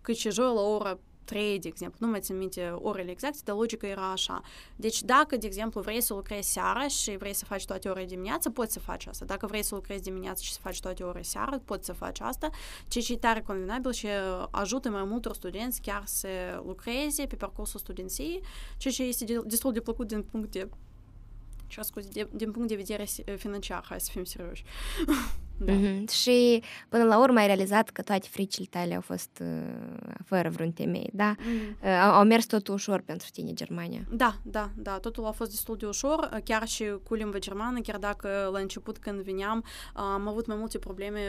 [0.00, 0.98] cât și joi la ora
[1.30, 1.98] 3, de exemplu.
[2.06, 4.40] Nu mai țin minte orele exacte, dar logica era așa.
[4.76, 8.50] Deci dacă, de exemplu, vrei să lucrezi seara și vrei să faci toate ore dimineață,
[8.50, 9.24] poți să faci asta.
[9.24, 12.50] Dacă vrei să lucrezi dimineață și să faci toate ore seara, poți să faci asta,
[12.88, 14.06] ceea ce e tare convenabil și
[14.50, 16.28] ajută mai multor studenți chiar să
[16.66, 18.40] lucreze pe parcursul studenției,
[18.76, 20.68] ceea ce este destul de plăcut din punct de
[21.66, 23.04] ce scuze, de, din punct de vedere
[23.36, 24.64] financiar, hai să fim serioși.
[25.64, 25.72] Da.
[25.72, 26.04] Mm-hmm.
[26.10, 29.46] Și până la urmă ai realizat că toate fricile tale au fost uh,
[30.24, 31.34] fără vreun temei, da?
[31.38, 31.76] Mm.
[31.82, 34.00] Uh, au, au mers totul ușor pentru tine, Germania.
[34.10, 37.98] Da, da, da, totul a fost destul de ușor, chiar și cu limba germană, chiar
[37.98, 41.20] dacă la început când veneam am avut mai multe probleme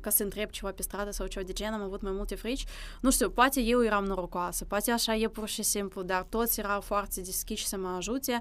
[0.00, 2.64] ca să întreb ceva pe stradă sau ceva de gen, am avut mai multe frici.
[3.00, 6.80] Nu știu, poate eu eram norocoasă, poate așa e pur și simplu, dar toți erau
[6.80, 8.40] foarte deschiși să mă ajute.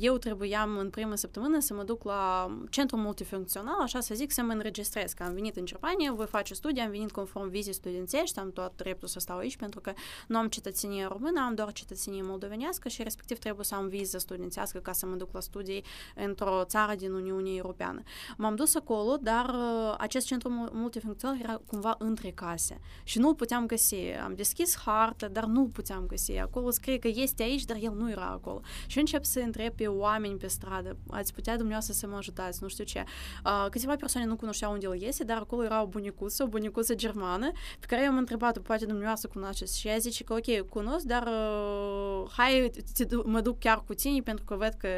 [0.00, 4.42] Eu trebuiam în prima săptămână să mă duc la centrul multifuncțional, așa să zic, să
[4.42, 8.38] mă înregistrez, că am venit în Germania, voi face studii, am venit conform vizii studențești,
[8.38, 9.92] am tot dreptul să stau aici, pentru că
[10.28, 14.78] nu am cetățenie română, am doar cetățenie moldovenească și respectiv trebuie să am viză studențească
[14.78, 18.02] ca să mă duc la studii într-o țară din Uniunea Europeană.
[18.36, 23.66] M-am dus acolo, dar uh, acest centru multifuncțional era cumva între case și nu-l puteam
[23.66, 23.96] găsi.
[24.24, 26.32] Am deschis hartă, dar nu-l puteam găsi.
[26.32, 28.60] Acolo scrie că este aici, dar el nu era acolo.
[28.86, 32.68] Și încep să întreb pe oameni pe stradă, ați putea dumneavoastră să mă ajutați, nu
[32.68, 33.04] știu ce.
[33.44, 36.94] Uh, câteva persoane nu cunoșteau unde el este, dar acolo era o bunicuță, o bunicuță
[36.94, 39.78] germană, pe care eu am întrebat-o, poate dumneavoastră cunoașteți.
[39.78, 44.20] Și ea zice că, ok, cunosc, dar uh, hai, te, mă duc chiar cu tine,
[44.20, 44.88] pentru că văd că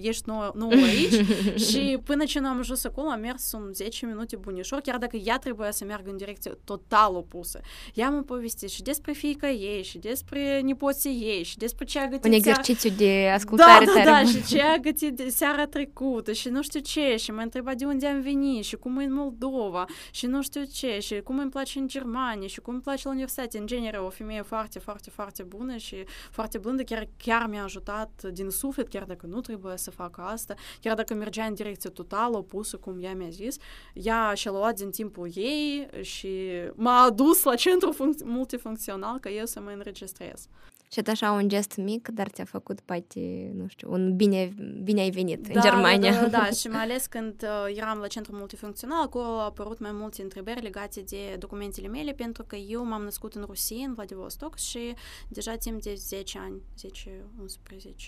[0.00, 1.26] ești nou, nou aici.
[1.68, 5.16] și până ce nu am ajuns acolo, am mers în 10 minute bunișor, chiar dacă
[5.16, 7.60] ea trebuia să meargă în direcție total opusă.
[7.94, 12.06] Ea mă povestit și despre fiica ei, și despre nepoții ei, și despre ce a
[12.06, 12.24] gătit.
[12.24, 16.62] Un exercițiu de ascultare da, da, da, și ce a gătit seara trecută, și nu
[16.62, 20.26] știu ce, și m-a întrebat de unde am venit, și cum e în Moldova, și
[20.26, 23.58] nu știu ce, și cum îmi place în Germania, și cum îmi place la universitate.
[23.58, 28.22] În genere, o femeie foarte, foarte, foarte bună și foarte blândă, chiar, chiar mi-a ajutat
[28.32, 32.34] din suflet, chiar dacă nu trebuie să facă asta, chiar dacă mergea în direcție total
[32.34, 33.56] opusă, cum ea mi-a zis,
[33.94, 36.28] ea și-a luat din timpul ei și
[36.74, 40.48] m-a adus la centru func- multifuncțional ca eu să mă înregistrez.
[40.92, 45.10] Și așa un gest mic, dar ți-a făcut, poate, nu știu, un bine, bine ai
[45.10, 46.12] venit da, în Germania.
[46.12, 49.78] Da, da, da, și mai ales când uh, eram la centru multifuncțional, acolo au apărut
[49.78, 53.94] mai multe întrebări legate de documentele mele, pentru că eu m-am născut în Rusia, în
[53.94, 54.94] Vladivostok și
[55.28, 56.62] deja timp de 10 ani,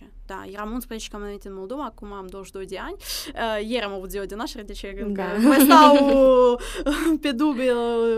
[0.05, 0.09] 10-11.
[0.27, 2.97] Da, eram 11 că am venit în Moldova, acum am 22 de ani.
[2.99, 5.25] Uh, ieri am avut ziua de naștere, deci da.
[5.25, 6.59] mai stau
[7.23, 7.71] pe dubii.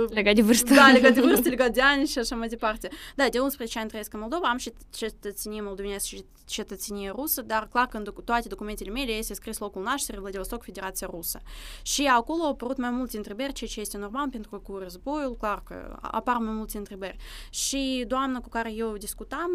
[0.08, 0.74] Legat de vârstă.
[0.74, 2.88] Da, legat de vârstă, legat de ani și așa mai departe.
[3.14, 7.68] Da, de 11 ani trăiesc în Moldova, am și cetățenie moldovenească și cetățenie rusă, dar
[7.68, 11.40] clar că în toate documentele mele este scris locul nașterii Vladivostok, Federația Rusă.
[11.82, 15.36] Și acolo au apărut mai multe întrebări, ceea ce este normal, pentru că cu războiul,
[15.36, 17.16] clar că apar mai multe întrebări.
[17.50, 19.50] Și doamna cu care eu discutam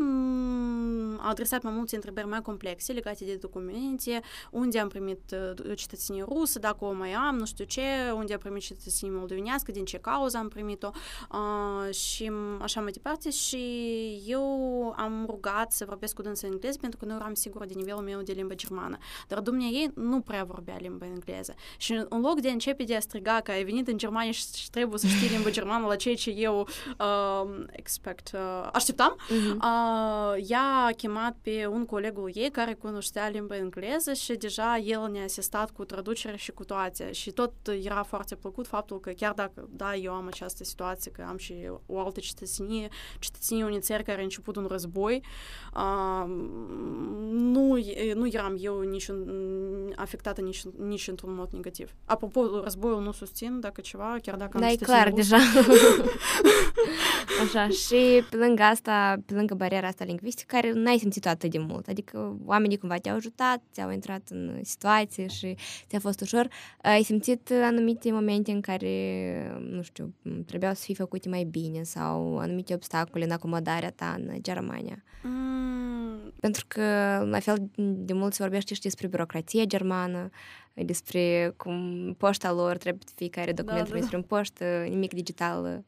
[1.20, 5.36] a adresat mai multe întrebări mai complexe legate de documente, unde am primit
[5.76, 7.82] cetățenie rusă, dacă o mai am, nu știu ce,
[8.14, 10.90] unde am primit cetățenie moldovenească, din ce cauză am primit-o
[11.32, 13.30] uh, și așa mai departe.
[13.30, 13.58] Și
[14.26, 17.74] eu am rugat să vorbesc cu dânsa în engleză pentru că nu eram sigură de
[17.76, 18.98] nivelul meu de limba germană.
[19.28, 21.54] Dar dumnea ei nu prea vorbea limba engleză.
[21.78, 24.70] Și în loc de a începe de a striga că ai venit în Germania și
[24.70, 26.68] trebuie să știi limba germană la ceea ce eu
[27.00, 29.56] uh, expect, uh, așteptam, uh-huh.
[29.56, 35.10] uh, ea a chemat pe un colegul ei care cunoștea limba engleză și deja el
[35.12, 37.12] ne-a asistat cu traducere și cu toate.
[37.12, 41.26] Și tot era foarte plăcut faptul că chiar dacă, da, eu am această situație, că
[41.28, 41.54] am și
[41.86, 42.88] o altă cetățenie,
[43.20, 45.24] cetățenie unei țări care a început un război,
[45.76, 46.26] uh,
[47.32, 47.78] nu,
[48.16, 49.10] nu eram eu nici
[49.96, 51.96] afectată nici, nici într-un mod negativ.
[52.06, 55.38] Apropo, războiul nu susțin dacă ceva, chiar dacă am Da, e clar, deja.
[57.44, 61.58] Așa, și pe lângă asta, pe lângă bariera asta lingvistică, care n-ai simțit atât de
[61.58, 61.88] mult.
[61.88, 65.56] Adică oamenii cumva te-au ajutat, ți-au intrat în situație și
[65.88, 66.48] ți-a fost ușor.
[66.82, 68.92] Ai simțit anumite momente în care,
[69.70, 70.14] nu știu,
[70.46, 75.04] trebuiau să fie făcute mai bine sau anumite obstacole în acomodarea ta în Germania?
[75.24, 76.34] Mm.
[76.40, 76.82] Pentru că,
[77.30, 80.30] la fel de mult se vorbește și despre birocrația germană,
[80.74, 84.18] despre cum poșta lor trebuie fiecare document da, trimis da, da.
[84.18, 85.84] prin poștă, nimic digital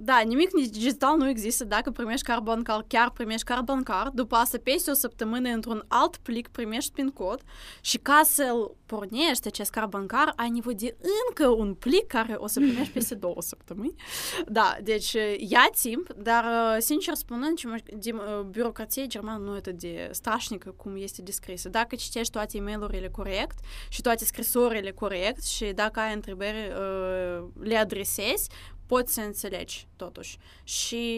[0.00, 4.58] da, nimic digital nu există dacă primești card bancar, chiar primești card bancar, după asta
[4.62, 7.42] peste o săptămână într-un alt plic primești pin cod
[7.80, 10.96] și ca să-l pornești acest card bancar ai nevoie de
[11.28, 13.94] încă un plic care o să primești peste două săptămâni.
[14.46, 16.44] Da, deci ia timp, dar
[16.80, 17.58] sincer spunând,
[18.50, 21.68] birocrația germană nu e atât de strașnică cum este descrisă.
[21.68, 23.58] Dacă citești toate e mail corect
[23.88, 26.72] și toate scrisorile corect și dacă ai întrebări,
[27.60, 28.48] le adresezi,
[28.88, 30.38] poți să înțelegi, totuși.
[30.62, 31.16] Și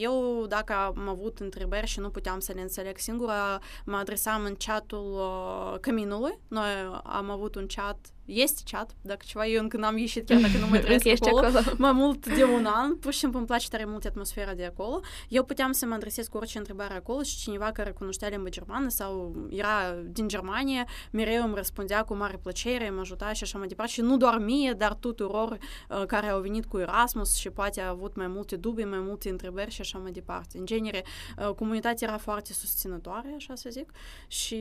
[0.00, 4.54] eu, dacă am avut întrebări și nu puteam să le înțeleg singură, mă adresam în
[4.54, 6.38] chatul uh, căminului.
[6.48, 6.70] Noi
[7.04, 7.98] am avut un chat
[8.28, 11.74] este chat, dacă ceva, eu încă n-am ieșit, chiar dacă nu mai trăiesc acolo, acolo,
[11.86, 15.00] mai mult de un an, pur și simplu îmi place tare mult atmosfera de acolo.
[15.28, 18.88] Eu puteam să mă adresez cu orice întrebare acolo și cineva care cunoștea limba germană
[18.88, 23.66] sau era din Germania, mereu îmi răspundea cu mare plăcere, mă ajuta și așa mai
[23.66, 23.92] departe.
[23.92, 27.94] Și nu doar mie, dar tuturor uh, care au venit cu Erasmus și poate au
[27.94, 30.58] avut mai multe dubii, mai multe întrebări și așa mai departe.
[30.58, 31.04] În genere,
[31.38, 33.92] uh, comunitatea era foarte susținătoare, așa să zic,
[34.26, 34.58] și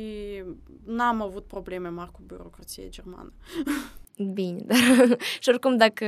[0.85, 3.33] n-am avut probleme mari cu birocrație germană.
[4.33, 4.77] Bine, dar
[5.39, 6.05] și oricum dacă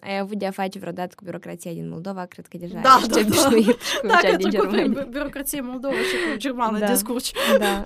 [0.00, 3.20] ai avut de-a face vreodată cu birocrația din Moldova, cred că deja da, ești da,
[3.20, 3.72] obișnuit da.
[4.00, 5.06] cu da, cea din Germania.
[5.10, 6.86] birocrație Moldova și cu germană da.
[6.86, 7.30] descurci.
[7.58, 7.82] Da.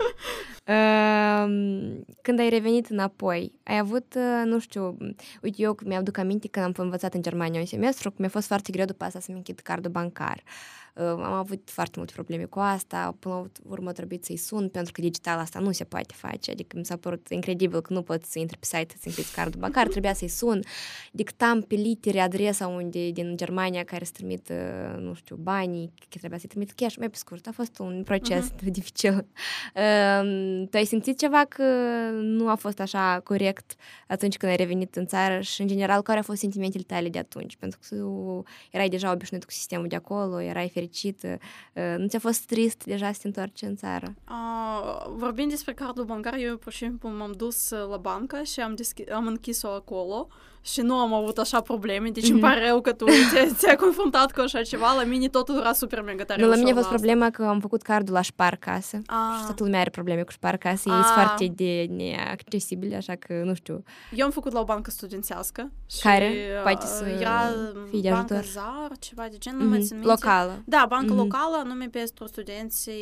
[0.67, 1.51] Uh,
[2.23, 4.97] când ai revenit înapoi, ai avut, uh, nu știu,
[5.43, 8.85] uite, eu mi-aduc aminte când am învățat în Germania un semestru, mi-a fost foarte greu
[8.85, 10.43] după asta să-mi închid cardul bancar.
[10.45, 14.93] Uh, am avut foarte multe probleme cu asta, până la urmă trebuie să-i sun, pentru
[14.93, 18.33] că digital asta nu se poate face, adică mi s-a părut incredibil că nu poți
[18.33, 20.61] să intri pe site să închizi cardul bancar, trebuia să-i sun,
[21.13, 24.53] dictam pe litere adresa unde din Germania care să trimit,
[24.99, 28.51] nu știu, banii, că trebuia să-i trimit cash, mai pe scurt, a fost un proces
[28.51, 28.71] uh-huh.
[28.79, 29.27] dificil.
[29.75, 31.65] Uh, tu ai simțit ceva că
[32.13, 33.75] nu a fost așa corect
[34.09, 37.19] atunci când ai revenit în țară și, în general, care au fost sentimentele tale de
[37.19, 37.57] atunci?
[37.57, 41.39] Pentru că tu erai deja obișnuit cu sistemul de acolo, erai fericit fericită?
[41.99, 44.15] Nu ți-a fost trist deja să te întorci în țară?
[44.29, 48.77] Uh, vorbind despre cardul bancar, eu pur și simplu m-am dus la bancă și am,
[48.77, 50.29] deschi- am închis-o acolo
[50.65, 52.33] și nu am avut așa probleme, deci mm-hmm.
[52.33, 55.73] îmi pare rău că tu te, ți-ai confruntat cu așa ceva, la mine totul era
[55.73, 58.97] super mega tare Nu, la mine a fost problema că am făcut cardul la Sparcasă
[59.07, 59.37] ah.
[59.39, 60.99] și toată lumea are probleme cu Sparcasă, ah.
[60.99, 63.83] e foarte de neaccesibil, așa că nu știu.
[64.15, 65.73] Eu am făcut la o bancă studențească.
[65.91, 66.33] Și Care?
[66.63, 67.41] Poate să era
[67.91, 68.53] fie de bancă ajutor.
[68.53, 69.69] ZAR, ceva de gen, nu mm-hmm.
[69.69, 70.11] mai țin minte.
[70.11, 70.63] Locală.
[70.65, 71.17] Da, bancă mm-hmm.
[71.17, 72.93] locală, anume pentru studenții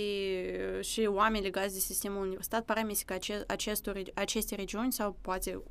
[0.81, 2.61] și oameni legați de sistemul universitar.
[2.61, 5.63] Pare mi că ace- acestor, aceste regiuni sau poate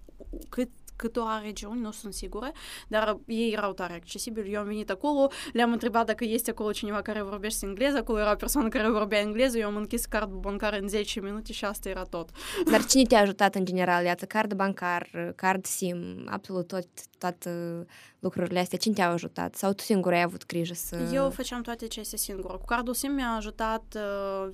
[0.49, 2.51] cât câteva regiuni, nu sunt sigură,
[2.87, 4.53] dar ei erau tare accesibili.
[4.53, 8.31] Eu am venit acolo, le-am întrebat dacă este acolo cineva care vorbește engleză, acolo era
[8.31, 11.89] o persoană care vorbea engleză, eu am închis cardul bancar în 10 minute și asta
[11.89, 12.29] era tot.
[12.71, 14.05] Dar cine te-a ajutat în general?
[14.05, 17.85] Iată, card bancar, card SIM, absolut tot, toată
[18.21, 18.77] lucrurile astea?
[18.77, 19.55] Cine te-a ajutat?
[19.55, 21.09] Sau tu singur ai avut grijă să...
[21.13, 22.57] Eu făceam toate acestea singură.
[22.57, 24.51] Cu cardul SIM mi-a ajutat uh,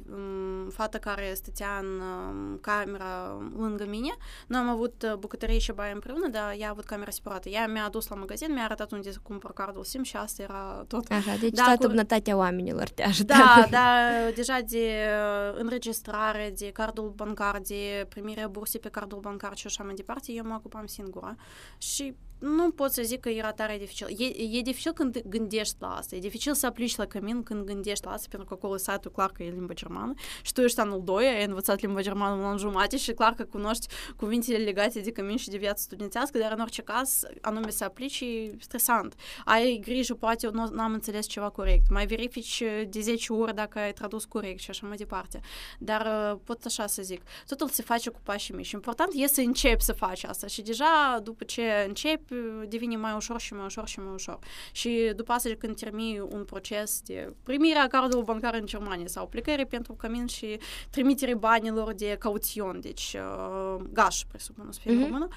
[0.72, 4.16] fata care stătea în uh, camera lângă mine.
[4.48, 7.50] Noi am avut uh, bucătărie și baie împreună, dar ea a avut camera separată.
[7.50, 10.84] Ea mi-a adus la magazin, mi-a arătat unde să cumpăr cardul SIM și asta era
[10.88, 11.12] tot.
[11.12, 11.90] Așa, deci da, toată cu...
[11.90, 13.34] bunătatea oamenilor te ajută.
[13.34, 19.58] Da, da, deja de uh, înregistrare, de cardul bancar, de primirea bursei pe cardul bancar
[19.58, 21.36] și așa mai departe, eu mă ocupam singură.
[21.78, 24.08] Și nu pot să zic că era tare dificil.
[24.18, 26.16] E, e dificil când gândești la asta.
[26.16, 29.32] E dificil să aplici la cămin când gândești la asta, pentru că acolo site-ul clar
[29.32, 32.58] că e limba germană și tu ești anul 2, ai învățat limba germană un an
[32.58, 36.60] jumate și clar că cunoști cuvintele legate de cămin și de viață studențească, dar în
[36.60, 39.16] orice caz, anume să aplici, e stresant.
[39.46, 41.90] Ai grijă, poate eu n-am înțeles ceva corect.
[41.90, 45.40] Mai verifici de 10 ori dacă ai tradus corect și așa mai departe.
[45.80, 47.22] Dar pot așa să zic.
[47.48, 48.72] Totul se face cu pașii mici.
[48.72, 52.27] Important e să începi să faci asta și deja după ce începi
[52.68, 54.40] devine mai ușor și mai ușor și mai ușor.
[54.72, 59.28] Și după asta, când termini un proces de primire a cardului bancar în Germania sau
[59.28, 60.60] plecare pentru cămin și
[60.90, 65.04] trimitere banilor de cauțion, deci uh, gaș, presupun, să fie mm-hmm.
[65.04, 65.28] română,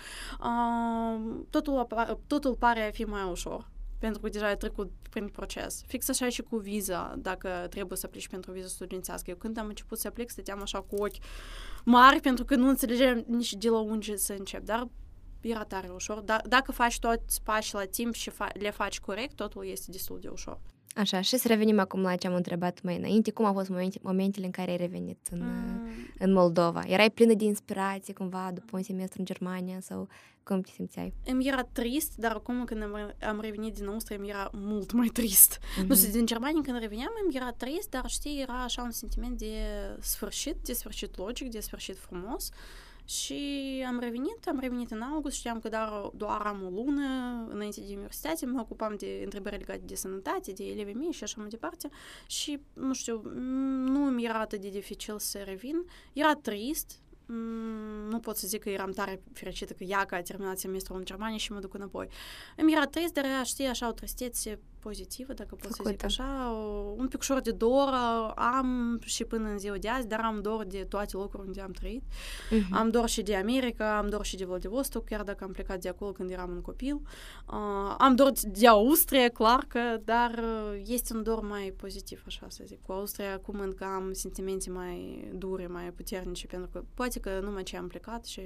[0.41, 1.87] uh, totul,
[2.27, 3.69] totul pare a fi mai ușor
[4.01, 5.83] pentru că deja ai trecut prin proces.
[5.87, 9.31] Fix așa și cu viza, dacă trebuie să aplici pentru viză studențească.
[9.31, 11.17] Eu când am început să aplic, stăteam așa cu ochi
[11.85, 14.65] mari, pentru că nu înțelegeam nici de la unde să încep.
[14.65, 14.89] Dar
[15.41, 16.21] era tare ușor.
[16.21, 20.19] Da, dacă faci toți pași la timp și fa- le faci corect, totul este destul
[20.21, 20.61] de ușor.
[20.95, 23.31] Așa, și să revenim acum la ce am întrebat mai înainte.
[23.31, 25.91] Cum au fost momente, momentele în care ai revenit în, mm.
[26.19, 26.83] în Moldova?
[26.87, 30.09] Erai plină de inspirație cumva după un semestru în Germania sau
[30.43, 31.15] cum te simțeai?
[31.25, 35.09] Îmi era trist, dar acum când am, am revenit din Austria îmi era mult mai
[35.09, 35.59] trist.
[35.59, 35.87] Mm-hmm.
[35.87, 39.39] Nu știu, din Germania când reveneam îmi era trist, dar știi, era așa un sentiment
[39.39, 39.53] de
[40.01, 42.49] sfârșit, de sfârșit logic, de sfârșit frumos.
[42.49, 43.41] Uh, și
[43.87, 47.03] am revenit, am revenit în august, știam că doar, doar am o lună
[47.49, 51.35] înainte de universitate, mă ocupam de întrebări legate de sănătate, de elevii mei și așa
[51.41, 51.89] mai departe.
[52.27, 53.23] Și, nu știu,
[53.93, 55.85] nu mi era atât de dificil să revin.
[56.13, 57.01] Era trist,
[58.09, 61.05] nu pot să zic că eram tare fericită că ea că a terminat semestrul în
[61.05, 62.09] Germania și mă duc înapoi.
[62.57, 65.83] Îmi era trist, dar știi, așa o tristețe pozitivă, dacă pot Făcută.
[65.83, 66.55] să zic așa,
[66.97, 67.89] un picșor de dor
[68.35, 71.71] am și până în ziua de azi, dar am dor de toate locurile unde am
[71.71, 72.03] trăit.
[72.03, 72.71] Uh-huh.
[72.71, 75.89] Am dor și de America, am dor și de Vladivostok, chiar dacă am plecat de
[75.89, 76.95] acolo când eram un copil.
[76.95, 82.47] Uh, am dor de Austria, clar că, dar uh, este un dor mai pozitiv, așa
[82.49, 82.83] să zic.
[82.83, 87.63] Cu Austria acum încă am sentimente mai dure, mai puternice, pentru că poate practică numai
[87.63, 88.41] ce am plecat și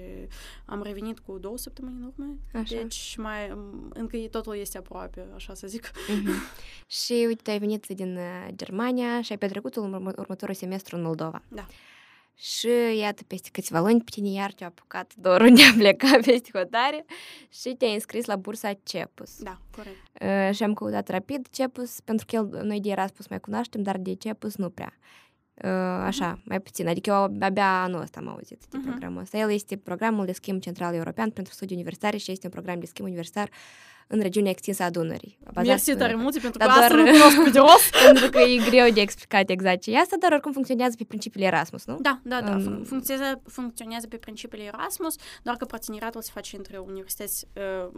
[0.65, 2.37] am revenit cu două săptămâni în urmă.
[2.53, 2.77] Așa.
[2.77, 3.57] Deci mai,
[3.93, 5.91] încă totul este aproape, așa să zic.
[5.91, 6.24] Mm-hmm.
[7.03, 11.43] și uite, ai venit din uh, Germania și ai petrecut urmă, următorul semestru în Moldova.
[11.49, 11.67] Da.
[12.37, 16.51] Și iată, peste câțiva luni pe tine iar te-a apucat dorul de a pleca peste
[16.53, 17.05] hotare
[17.49, 19.39] și te-ai înscris la bursa CEPUS.
[19.43, 19.97] Da, corect.
[20.21, 23.99] Uh, și am căutat rapid CEPUS, pentru că el, noi de Erasmus mai cunoaștem, dar
[23.99, 24.99] de CEPUS nu prea.
[25.55, 25.71] Uh,
[26.05, 26.45] așa, uh-huh.
[26.45, 26.89] mai puțin.
[26.89, 28.89] Adică eu abia anul ăsta am auzit de uh-huh.
[28.91, 29.39] programul ăsta.
[29.39, 32.87] El este programul de schimb central european pentru studii universitare și este un program de
[32.87, 33.49] schimb universitar
[34.09, 35.39] în regiunea extinsă a Dunării.
[35.55, 37.95] Mersi tare mult, pentru că asta nu cunosc pe de rost.
[38.07, 41.47] pentru că e greu de explicat exact ce e asta, dar oricum funcționează pe principiile
[41.47, 41.99] Erasmus, nu?
[42.01, 42.51] Da, da, da.
[42.51, 47.47] Um, funcționează, funcționează pe principiile Erasmus, doar că parteneriatul se face între universități,
[47.85, 47.91] uh,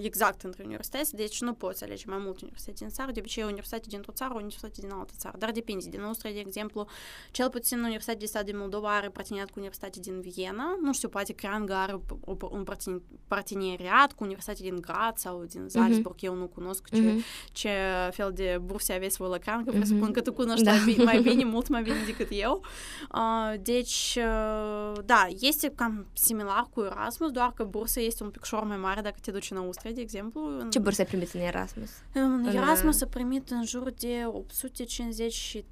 [0.00, 3.46] exact între universități, deci nu poți alege mai multe universități din țară, de obicei o
[3.46, 5.88] universitate dintr-o țară, o universitate din altă țară, dar depinde.
[5.88, 6.86] Din Austria, de exemplu,
[7.30, 11.08] cel puțin Universitatea de Stat din Moldova are parteneriat cu Universitatea din Viena, nu știu,
[11.08, 12.00] poate Creanga are
[12.50, 12.64] un
[13.28, 16.22] parteneriat cu Universitatea din Graz sau din Salzburg, uh-huh.
[16.22, 17.52] eu nu cunosc ce, uh-huh.
[17.52, 17.70] ce
[18.10, 19.74] fel de burse aveți voi la Creanga, uh-huh.
[19.74, 20.72] presupun că tu cunoști da.
[21.04, 22.62] mai bine, mult mai bine decât eu.
[23.14, 28.42] Uh, deci, uh, da, este cam similar cu Erasmus, doar că bursa este un pic
[28.50, 30.68] mai mare dacă te duci în Austria, de exemplu.
[30.70, 31.90] Ce bursă ai primit în Erasmus?
[32.12, 35.64] În Erasmus a primit în jur de 850 3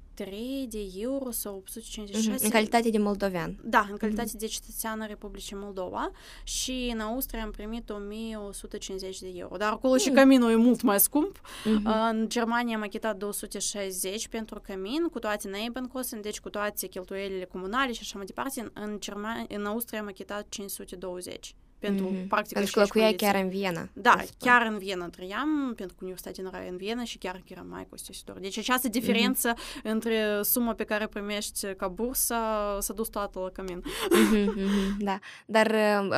[0.69, 2.35] de euro sau 856.
[2.35, 2.43] Uh-huh.
[2.43, 3.59] În calitate de moldovean.
[3.63, 4.39] Da, în calitate uh-huh.
[4.39, 6.11] de cetățean Republicii Moldova
[6.43, 9.57] și în Austria am primit 1150 de euro.
[9.57, 10.03] Dar acolo uh-huh.
[10.03, 11.39] și caminul e mult mai scump.
[11.39, 12.09] Uh-huh.
[12.09, 17.91] În Germania am achitat 260 pentru camin, cu toate Nebenkosten, deci cu toate cheltuielile comunale
[17.91, 18.71] și așa mai departe.
[18.73, 22.27] În, Germania, în Austria am achitat 520 pentru mm-hmm.
[22.27, 23.89] practică Pentru că locuia chiar în Viena.
[23.93, 27.87] Da, chiar în Viena trăiam, pentru că universitatea era în Viena și chiar era mai
[27.89, 28.39] costisitor.
[28.39, 29.83] Deci această diferență mm-hmm.
[29.83, 32.35] între suma pe care primești ca bursă
[32.79, 33.83] s-a dus toată la cămin.
[33.83, 35.75] Mm-hmm, mm-hmm, da, dar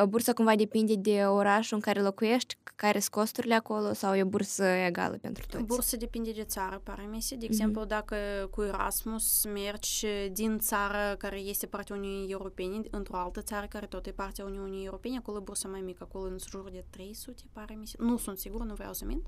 [0.07, 4.63] bursa cumva depinde de orașul în care locuiești, care sunt costurile acolo sau e bursă
[4.63, 5.63] egală pentru toți?
[5.63, 7.35] Bursa depinde de țară, pare mi se.
[7.35, 7.87] De exemplu, mm-hmm.
[7.87, 8.15] dacă
[8.49, 14.05] cu Erasmus mergi din țară care este partea Uniunii Europene într-o altă țară care tot
[14.05, 17.87] e partea Uniunii Europene, acolo bursă mai mică, acolo în jur de 300, pare mi
[17.87, 17.95] se.
[17.99, 19.25] Nu sunt sigur, nu vreau să mint.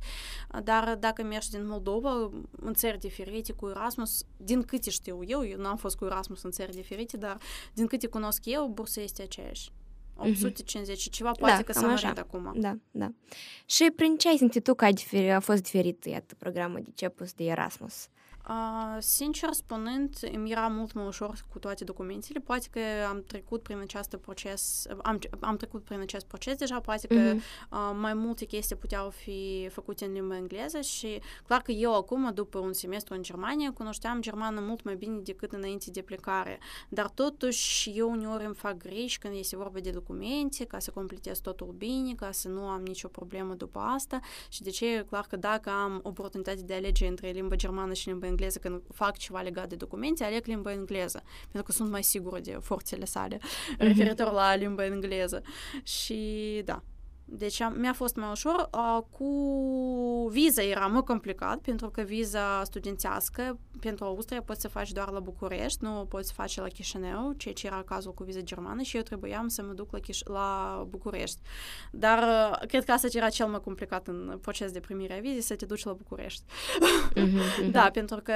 [0.63, 5.59] Dar dacă mergi din Moldova, în țări diferite, cu Erasmus, din câte știu eu, eu
[5.59, 7.38] n-am fost cu Erasmus în țări diferite, dar
[7.74, 9.71] din câte cunosc eu, bursa este aceeași.
[10.15, 12.53] 850 și ceva, poate da, că s-a mărit acum.
[12.55, 13.11] Da, da.
[13.65, 16.91] Și prin ce ai simțit tu că a, diferi, a fost diferit, iată, programul de
[16.95, 18.07] CEPUS de Erasmus?
[18.50, 22.39] Uh, sincer spunând, îmi era mult mai ușor cu toate documentele.
[22.39, 22.80] Poate că
[23.10, 27.38] am trecut prin acest proces, am, am trecut prin acest proces deja, poate că uh-huh.
[27.72, 32.32] uh, mai multe chestii puteau fi făcute în limba engleză și clar că eu acum,
[32.34, 36.60] după un semestru în Germania, cunoșteam germană mult mai bine decât înainte de plecare.
[36.89, 41.39] Dar totuși eu uneori îmi fac greși când este vorba de documente, ca să completez
[41.39, 44.20] totul bine, ca să nu am nicio problemă după asta
[44.50, 47.94] și de ce e clar că dacă am oportunitatea de a alege între limba germană
[47.94, 51.89] și limba engleză când fac ceva legat de documente, aleg limba engleză, pentru că sunt
[51.89, 53.77] mai sigură de forțele sale mm-hmm.
[53.77, 55.41] referitor la limba engleză.
[55.84, 56.84] Și da,
[57.38, 58.69] deci mi-a fost mai ușor.
[59.09, 59.27] Cu
[60.31, 65.19] viza era mai complicat, pentru că viza studențească pentru Austria poți să faci doar la
[65.19, 68.95] București, nu poți să faci la Chișinău, ceea ce era cazul cu viza germană și
[68.95, 71.41] eu trebuiam să mă duc la, Chiș- la București.
[71.91, 72.19] Dar
[72.67, 75.65] cred că asta era cel mai complicat în proces de primire a vizei, să te
[75.65, 76.43] duci la București.
[77.15, 78.34] Mm-hmm, da, pentru că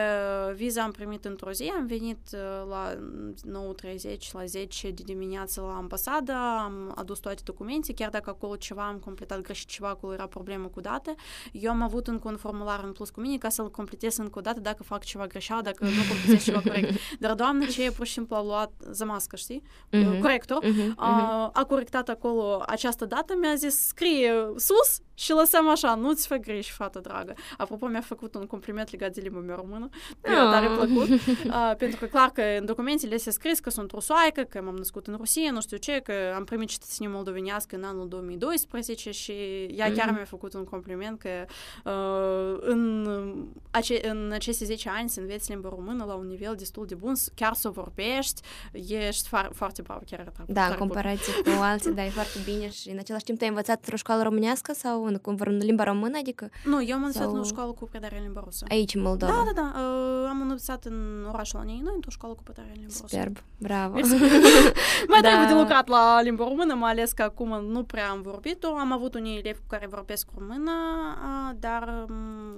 [0.56, 2.36] viza am primit într-o zi, am venit
[2.70, 8.56] la 9.30, la 10 de dimineață la ambasadă, am adus toate documente, chiar dacă acolo
[8.56, 11.16] ceva am completat greșit ceva, acolo era problemă cu date.
[11.52, 14.42] Eu am avut încă un formular în plus cu mine ca să-l completez încă o
[14.42, 16.98] dată dacă fac ceva greșeală, dacă nu completez ceva corect.
[17.20, 19.62] Dar doamna ce pur și simplu a luat zamască, știi?
[19.94, 20.20] Uh-huh.
[20.22, 20.64] Corector.
[20.64, 20.94] Uh-huh.
[20.96, 26.36] A, a corectat acolo această dată, mi-a zis, scrie sus și lăsăm așa, nu-ți fă
[26.36, 27.34] greș, fată dragă.
[27.58, 29.90] Apropo, mi-a făcut un compliment legat de limba mea română.
[30.28, 30.52] Mi-a oh.
[30.52, 31.10] tare plăcut.
[31.10, 35.08] Uh, pentru că, clar, că în documentele se scris că sunt rusoaică, că m-am născut
[35.08, 38.67] în Rusia, nu știu ce, că am primit cetățenie moldovenească în anul 2012
[39.12, 39.32] și
[39.76, 40.16] ea chiar mm-hmm.
[40.16, 41.30] mi-a făcut un compliment că
[41.86, 43.08] uh, în,
[43.72, 47.14] ace- în aceste 10 ani să înveți limba română la un nivel destul de bun,
[47.36, 48.42] chiar să o vorbești,
[48.72, 52.40] ești far- foarte bravo, chiar tare, Da, tare în comparație cu alții, da, e foarte
[52.46, 56.18] bine și în același timp te-ai învățat într-o școală românească sau în, în limba română,
[56.18, 56.50] adică?
[56.66, 57.36] Nu, eu am învățat sau...
[57.36, 58.66] în școală cu predare în limba rusă.
[58.70, 59.32] Aici, în Moldova?
[59.32, 59.80] Da, da, da.
[59.80, 63.06] Uh, am învățat în orașul Anei, noi într-o școală cu predare în limba rusă.
[63.08, 63.94] Superb, bravo.
[65.12, 65.28] Mai da.
[65.28, 68.22] trebuie de lucrat la limba română, mai ales că acum nu prea am
[68.60, 68.80] vorbit-o.
[68.80, 70.72] Am avut unii elevi cu care vorbesc română,
[71.60, 72.06] dar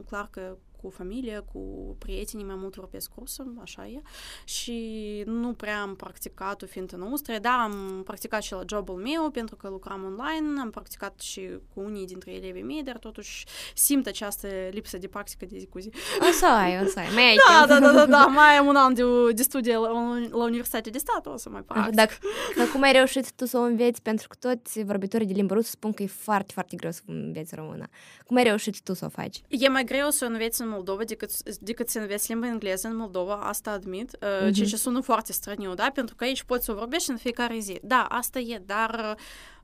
[0.06, 1.60] clar că cu familie, cu
[2.00, 4.02] prietenii, mai mult vorbesc rusă, așa e.
[4.44, 4.78] Și
[5.26, 7.40] nu prea am practicat-o fiind în Austria.
[7.40, 11.80] Da, am practicat și la jobul meu, pentru că lucram online, am practicat și cu
[11.80, 15.92] unii dintre elevii mei, dar totuși simt această lipsă de practică de zi cu zi.
[16.20, 17.08] O să ai, o să ai.
[17.14, 17.70] Mai ai da, timp.
[17.70, 19.04] da, da, da, da, mai am un an de,
[19.34, 19.90] de studie la,
[20.32, 21.96] la Universitatea de Stat, o să mai practic.
[21.96, 22.18] Dar,
[22.58, 24.02] dar cum ai reușit tu să o înveți?
[24.02, 27.56] Pentru că toți vorbitorii de limba rusă spun că e foarte, foarte greu să înveți
[27.56, 27.88] română.
[28.26, 29.42] Cum ai reușit tu să o faci?
[29.48, 33.36] E mai greu să înveți în Moldova decât, decât să înveți limba engleză în Moldova,
[33.36, 34.54] asta admit, uh-huh.
[34.54, 35.90] ceea ce sună foarte straniu, da?
[35.94, 37.80] Pentru că aici poți să o vorbești în fiecare zi.
[37.82, 39.18] Da, asta e, dar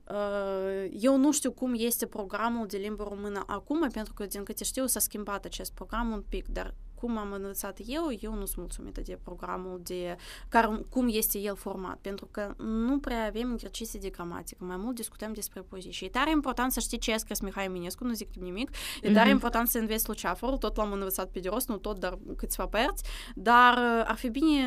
[0.08, 4.64] uh, eu nu știu cum este programul de limbă română acum, pentru că, din câte
[4.64, 8.56] știu, s-a schimbat acest program un pic, dar cum am învățat eu, eu nu sunt
[8.56, 10.16] mulțumită de programul, de
[10.48, 14.94] care, cum este el format, pentru că nu prea avem exerciții de gramatică, mai mult
[14.94, 15.90] discutăm despre poezii.
[15.90, 18.70] Și e tare important să știi ce a scris Mihai Eminescu, nu zic nimic,
[19.02, 19.32] e tare mm-hmm.
[19.32, 23.02] important să înveți Luceafărul, tot l-am învățat pe de rost, nu tot, dar câțiva părți,
[23.34, 24.64] dar ar fi bine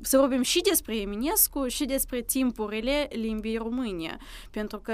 [0.00, 4.16] să vorbim și despre Eminescu și despre timpurile limbii române,
[4.50, 4.92] pentru că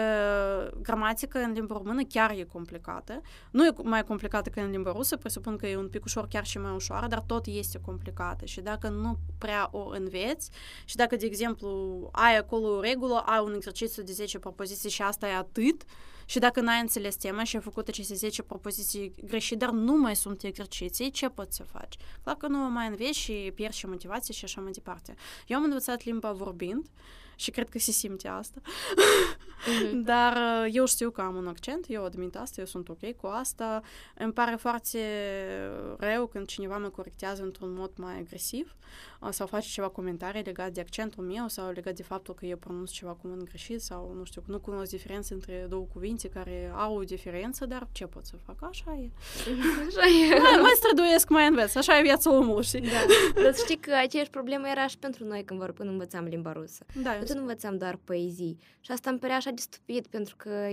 [0.83, 5.17] gramatica în limba română chiar e complicată, nu e mai complicată ca în limba rusă,
[5.17, 8.61] presupun că e un pic ușor, chiar și mai ușoară, dar tot este complicată și
[8.61, 10.51] dacă nu prea o înveți
[10.85, 15.03] și dacă, de exemplu, ai acolo o regulă, ai un exercițiu de 10 propoziții și
[15.03, 15.83] asta e atât,
[16.25, 20.17] și dacă n-ai înțeles tema și ai făcut aceste 10 propoziții greșit, dar nu mai
[20.17, 21.97] sunt exerciții, ce poți să faci?
[22.23, 25.15] Clar că nu mai înveți și pierzi și motivație și așa mai departe.
[25.47, 26.87] Eu am învățat limba vorbind
[27.41, 28.61] și cred că se simte asta.
[28.61, 30.05] Mm-hmm.
[30.11, 30.39] Dar
[30.71, 33.83] eu știu că am un accent, eu admit asta, eu sunt ok cu asta.
[34.15, 34.99] Îmi pare foarte
[35.99, 38.75] rău când cineva mă corectează într-un mod mai agresiv
[39.29, 42.91] sau face ceva comentarii legat de accentul meu sau legat de faptul că eu pronunț
[42.91, 47.03] ceva cuvânt greșit sau, nu știu, nu cunosc diferențe între două cuvinte care au o
[47.03, 48.57] diferență, dar ce pot să fac?
[48.61, 49.11] Așa e.
[49.87, 50.39] Așa e.
[50.41, 51.75] Mai, mai străduiesc, mai înveț.
[51.75, 52.81] Așa e viața omului, știi?
[52.81, 53.43] Da.
[53.43, 56.85] Dar știi că aceeași problemă era și pentru noi când, vor, când învățam limba rusă.
[57.03, 58.59] Da, nu învățam doar poezii.
[58.81, 60.69] Și asta îmi părea așa de stupid, pentru că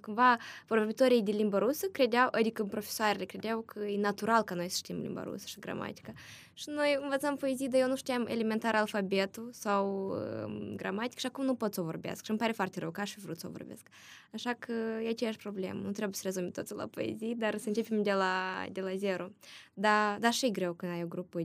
[0.00, 0.36] cumva
[0.66, 5.00] vorbitorii de limba rusă credeau, adică profesoarele credeau că e natural ca noi să știm
[5.00, 6.12] limba rusă și gramatica.
[6.58, 11.44] Și noi învățăm poezii, dar eu nu știam elementar alfabetul sau uh, gramatică și acum
[11.44, 12.24] nu pot să o vorbesc.
[12.24, 13.88] Și îmi pare foarte rău că aș fi vrut să o vorbesc.
[14.32, 14.72] Așa că
[15.04, 15.80] e aceeași problemă.
[15.82, 19.30] Nu trebuie să rezolvim totul la poezii, dar să începem de la, de la zero.
[19.74, 21.40] Dar, dar și e greu când ai o grupă,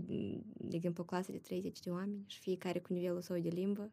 [0.54, 3.92] de exemplu, o clasă de 30 de oameni și fiecare cu nivelul său de limbă.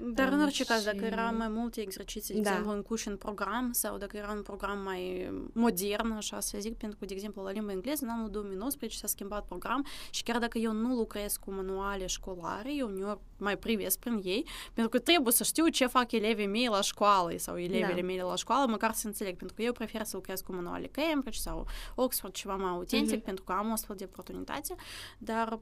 [0.00, 2.50] Dar în orice caz, dacă era mai multe exerciții, de da.
[2.50, 6.76] exemplu, în curs în program sau dacă era un program mai modern, așa să zic,
[6.76, 10.38] pentru că, de exemplu, la limba engleză, în anul 2019 s-a schimbat program și chiar
[10.38, 14.98] dacă eu nu lucrez cu manuale școlare, eu uneori mai privesc prin ei, pentru că
[14.98, 18.06] trebuie să știu ce fac elevii mei la școală sau elevele da.
[18.06, 21.38] mele la școală, măcar să înțeleg, pentru că eu prefer să lucrez cu manuale Cambridge
[21.38, 23.24] sau Oxford, ceva mai autentic, mm-hmm.
[23.24, 24.74] pentru că am o astfel de oportunitate,
[25.18, 25.58] dar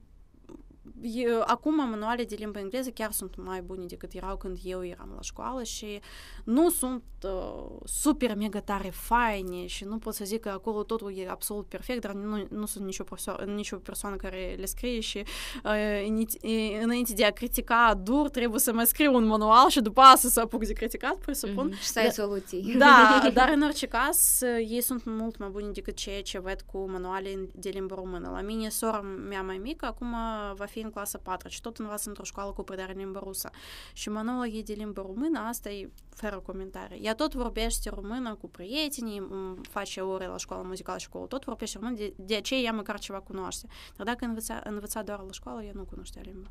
[1.02, 5.12] eu, acum manuale de limba engleză chiar sunt mai bune decât erau când eu eram
[5.14, 6.00] la școală și
[6.44, 11.18] nu sunt uh, super mega tare faine și nu pot să zic că acolo totul
[11.18, 15.24] e absolut perfect, dar nu, nu sunt nicio, perso- nicio persoană care le scrie și
[15.64, 20.28] uh, înainte de a critica dur trebuie să mai scriu un manual și după asta
[20.28, 21.70] să apuc de criticat, presupun.
[21.70, 21.80] Mm-hmm.
[21.80, 22.74] Și să ai da, soluții.
[22.78, 26.90] Da, dar în orice caz ei sunt mult mai buni decât ceea ce văd cu
[26.90, 28.30] manuale de limba română.
[28.32, 30.14] La mine sora mea mai mică acum
[30.54, 33.50] va fi în clasa 4 și tot învață într-o școală cu predare în limba rusă.
[33.92, 37.04] Și manualul ei de limba română, asta e fără comentarii.
[37.04, 39.28] Ea tot vorbește română cu prietenii,
[39.70, 42.98] face ore la școală muzicală și acolo, tot vorbește română, de, de aceea ea măcar
[42.98, 43.66] ceva cunoaște.
[43.96, 46.50] Dar dacă învăța, învăța doar la școală, ea nu cunoștea limba.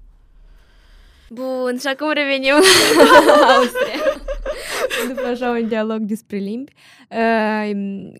[1.34, 4.24] Bun, și acum revenim la Austria.
[5.08, 6.72] După așa un dialog despre limbi.
[7.10, 7.72] Uh,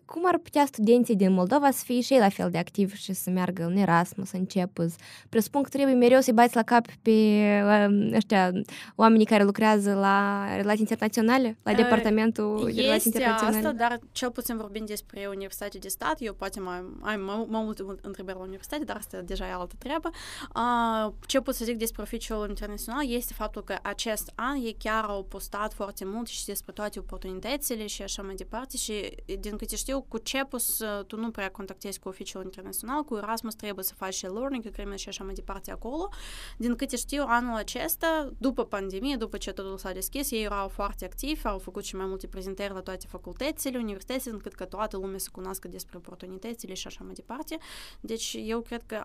[0.06, 3.14] cum ar putea studenții din Moldova să fie și ei la fel de activi și
[3.14, 4.94] să meargă în Erasmus, în Cepus?
[5.30, 8.52] Presupun că trebuie mereu să-i bați la cap pe uh, ăștia,
[8.96, 13.58] oamenii care lucrează la relații internaționale, la departamentul este de relații internaționale.
[13.58, 17.64] asta, dar cel puțin vorbind despre Universitatea de Stat, eu poate mai am mai, mai
[17.64, 20.10] multe întrebări la universitate, dar asta deja e altă treabă.
[20.56, 25.04] Uh, ce pot să zic despre oficiul internațional este faptul că acest an ei chiar
[25.04, 29.76] au postat foarte mult și despre toate oportunitățile și așa mai departe și din câte
[29.76, 34.14] știu, cu CEPUS tu nu prea contactezi cu oficiul internațional, cu Erasmus trebuie să faci
[34.14, 36.10] și learning agreement și așa mai departe acolo.
[36.58, 41.06] Din câte știu, anul acesta, după pandemie, după ce totul s-a deschis, ei erau foarte
[41.06, 45.18] activi, au făcut și mai multe prezentări la toate facultățile, universitățile, încât că toată lumea
[45.18, 47.58] să cunoască despre oportunitățile și așa mai departe.
[48.00, 49.04] Deci eu cred că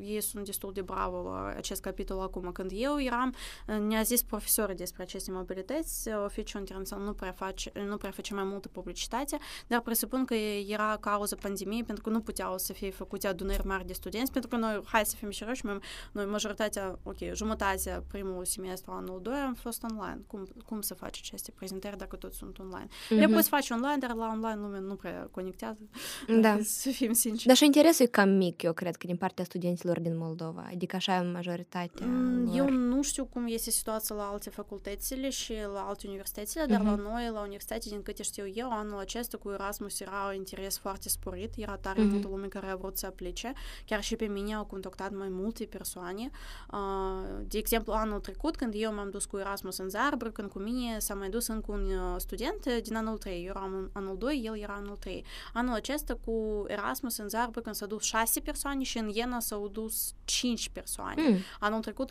[0.00, 2.52] ei sunt destul de bravo la acest capitol acum.
[2.52, 7.72] Când eu eram aveam, ne-a zis profesorii despre aceste mobilități, oficiul internațional nu prea, face,
[7.88, 10.34] nu prea face mai multă publicitate, dar presupun că
[10.68, 14.50] era cauza pandemiei, pentru că nu puteau să fie făcute adunări mari de studenți, pentru
[14.50, 15.66] că noi, hai să fim serioși,
[16.12, 20.20] noi majoritatea, ok, jumătatea primul semestru, anul 2 am fost online.
[20.26, 22.88] Cum, cum să faci aceste prezentări dacă tot sunt online?
[22.88, 23.18] Mm-hmm.
[23.18, 25.78] Le poți face online, dar la online lumea nu prea conectează,
[26.40, 26.58] da.
[26.82, 27.46] să fim sinceri.
[27.46, 30.96] Dar și interesul e cam mic, eu cred că din partea studenților din Moldova, adică
[30.96, 32.56] așa e majoritatea mm, lor.
[32.56, 36.84] Eu nu știu cum este situația la alte facultățile și la alte universitățile, dar mm-hmm.
[36.84, 40.78] la noi, la universitate, din câte știu eu, anul acesta cu Erasmus era un interes
[40.78, 42.10] foarte sporit, era tare mm-hmm.
[42.10, 43.52] multă lume care a vrut să aplice,
[43.84, 46.30] chiar și pe mine au contactat mai multe persoane.
[47.48, 49.88] De exemplu, anul trecut, când eu m-am dus cu Erasmus în
[50.32, 54.18] când cu mine s-a mai dus încă un student din anul 3, eu eram anul
[54.18, 55.24] 2, el era anul 3.
[55.52, 57.28] Anul acesta cu Erasmus în
[57.62, 61.22] când s-a dus 6 persoane și în Iena s-au dus 5 persoane.
[61.28, 61.36] Mm.
[61.60, 62.10] Anul trecut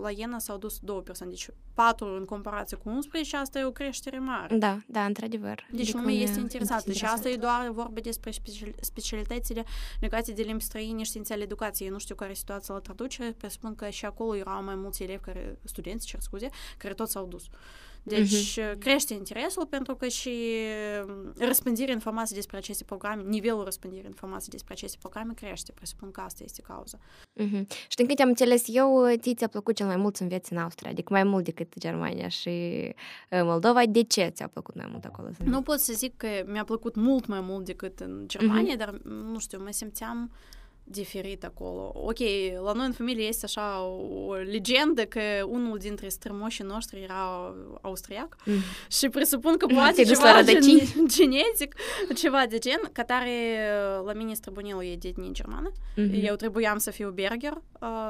[0.00, 3.64] la Iena s-au dus 2 persoane, deci 4 în comparație cu 11 și asta e
[3.64, 4.56] o creștere mare.
[4.56, 5.66] Da, da, într-adevăr.
[5.72, 8.32] Deci lumea este interesată și asta e doar vorba despre
[8.80, 9.64] specialitățile
[10.00, 11.88] legate de limbi străine și științe ale educației.
[11.88, 15.22] Nu știu care e situația la traducere, presupun că și acolo erau mai mulți elevi
[15.22, 17.44] care, studenți, cer scuze, care toți s-au dus.
[18.08, 18.78] Deci uh-huh.
[18.78, 20.32] crește interesul pentru că și
[21.38, 25.72] răspândirea informației despre aceste programe, nivelul răspândirii informației despre aceste programe crește.
[25.72, 26.98] Presupun că asta este cauza.
[26.98, 27.66] Uh-huh.
[27.88, 30.58] Și din câte am înțeles eu, ți ți-a plăcut cel mai mult să înveți în
[30.58, 32.50] Austria, adică mai mult decât Germania și
[33.30, 33.86] Moldova.
[33.86, 35.28] De ce ți-a plăcut mai mult acolo?
[35.44, 38.78] Nu pot să zic că mi-a plăcut mult mai mult decât în Germania, uh-huh.
[38.78, 40.30] dar nu știu, mă simțeam
[40.88, 41.92] diferit acolo.
[41.94, 42.18] Ok,
[42.64, 43.82] la noi în familie este așa
[44.26, 48.54] o legendă că unul dintre strămoșii noștri era austriac mm.
[48.90, 51.74] și presupun că poate ceva gen, genetic,
[52.14, 53.30] ceva de gen, ca tare
[54.04, 55.72] la mine străbunelul e de etnie germană.
[55.72, 56.24] Mm-hmm.
[56.24, 57.62] Eu trebuiam să fiu berger,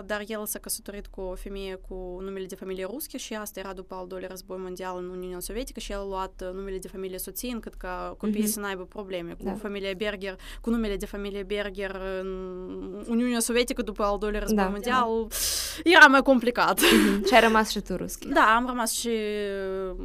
[0.06, 3.72] dar el s-a căsătorit cu o femeie cu numele de familie rusche și asta era
[3.72, 7.18] după al doilea război mondial în Uniunea Sovietică și el a luat numele de familie
[7.18, 8.46] soției încât ca copiii mm-hmm.
[8.46, 9.54] să n-aibă probleme cu da.
[9.54, 12.65] familia Berger, cu numele de familie Berger în
[13.08, 15.36] Uniunea Sovietică după al doilea război da, mondial da.
[15.84, 16.80] era mai complicat.
[16.80, 17.26] Mm-hmm.
[17.26, 18.28] Și ai rămas și tu ruschi.
[18.28, 19.10] Da, am rămas și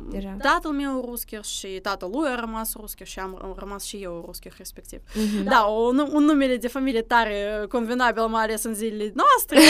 [0.10, 0.36] Deja.
[0.40, 4.50] tatăl meu ruschi și tatăl lui a rămas ruschi și am rămas și eu ruschi
[4.58, 5.00] respectiv.
[5.00, 5.44] Mm-hmm.
[5.44, 9.60] Da, un, un numele de familie tare convenabil, mai ales în zilele noastre.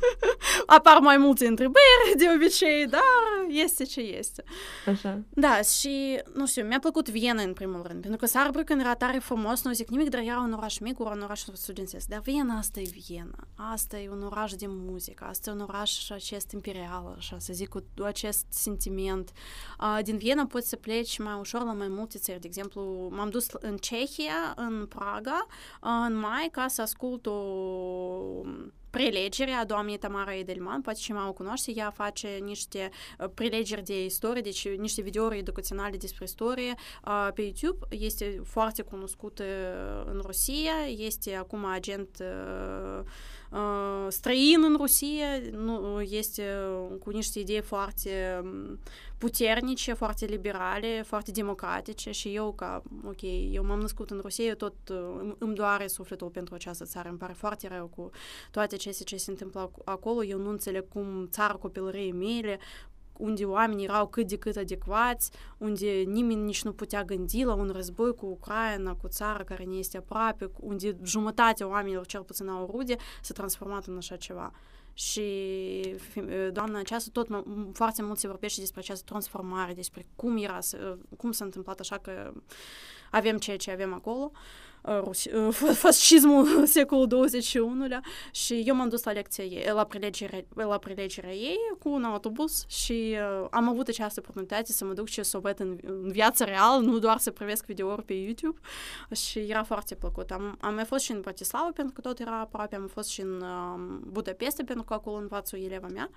[0.76, 3.02] Apar mai multe întrebări de obicei, dar
[3.48, 4.44] este ce este.
[4.86, 5.18] Așa.
[5.28, 9.18] Da, și, nu știu, mi-a plăcut Viena în primul rând, pentru că Saarbrücken era tare
[9.18, 11.42] frumos, nu zic nimic, dar era un oraș mic, un oraș
[11.72, 12.08] studențesc.
[12.08, 13.46] Dar Viena asta e Viena.
[13.54, 17.68] Asta e un oraș de muzică, asta e un oraș acest imperial, așa să zic,
[17.68, 19.32] cu acest sentiment.
[19.80, 22.40] Uh, din Viena poți să pleci mai ușor la mai multe țări.
[22.40, 25.46] De exemplu, m-am dus în Cehia, în Praga,
[25.80, 27.32] în mai, ca să ascult o
[28.92, 32.90] prelegere a doamnei Tamara Edelman, poate și mă cunoaște, ea face niște
[33.34, 36.74] prelegeri de istorie, deci niște videouri educaționale despre istorie
[37.34, 37.86] pe YouTube.
[37.88, 39.44] Este foarte cunoscută
[40.06, 42.22] în Rusia, este acum agent
[44.08, 46.44] străin în Rusia, nu, este
[47.00, 48.42] cu niște idei foarte
[49.18, 53.22] puternice, foarte liberale, foarte democratice și eu ca, ok,
[53.52, 54.74] eu m-am născut în Rusia, eu tot
[55.38, 58.10] îmi doare sufletul pentru această țară, îmi pare foarte rău cu
[58.50, 62.58] toate acestea ce se întâmplă acolo, eu nu înțeleg cum țara copilăriei mele,
[63.22, 67.70] unde oamenii erau cât de cât adecvați, unde nimeni nici nu putea gândi la un
[67.72, 72.70] război cu Ucraina, cu țara care ne este aproape, unde jumătatea oamenilor, cel puțin au
[72.72, 74.52] rude, s-a transformat în așa ceva.
[74.94, 75.22] Și
[76.52, 77.28] doamna aceasta tot
[77.72, 80.58] foarte mult se vorbește despre această transformare, despre cum era,
[81.16, 82.32] cum s-a întâmplat așa că
[83.10, 84.30] avem ceea ce avem acolo.
[84.32, 84.38] Uh,
[85.74, 91.58] fascismul secolul 21-lea și eu m-am dus la lecția ei, la prelegerea, la prelegerea ei
[91.78, 95.40] cu un autobuz și uh, am avut această oportunitate să mă duc și să o
[95.40, 98.58] văd în, în viața reală, nu doar să privesc videouri pe YouTube
[99.14, 100.30] și era foarte plăcut.
[100.30, 103.20] Am, am mai fost și în Bratislava pentru că tot era aproape, am fost și
[103.20, 106.10] în uh, Budapesta pentru că acolo învață o eleva mea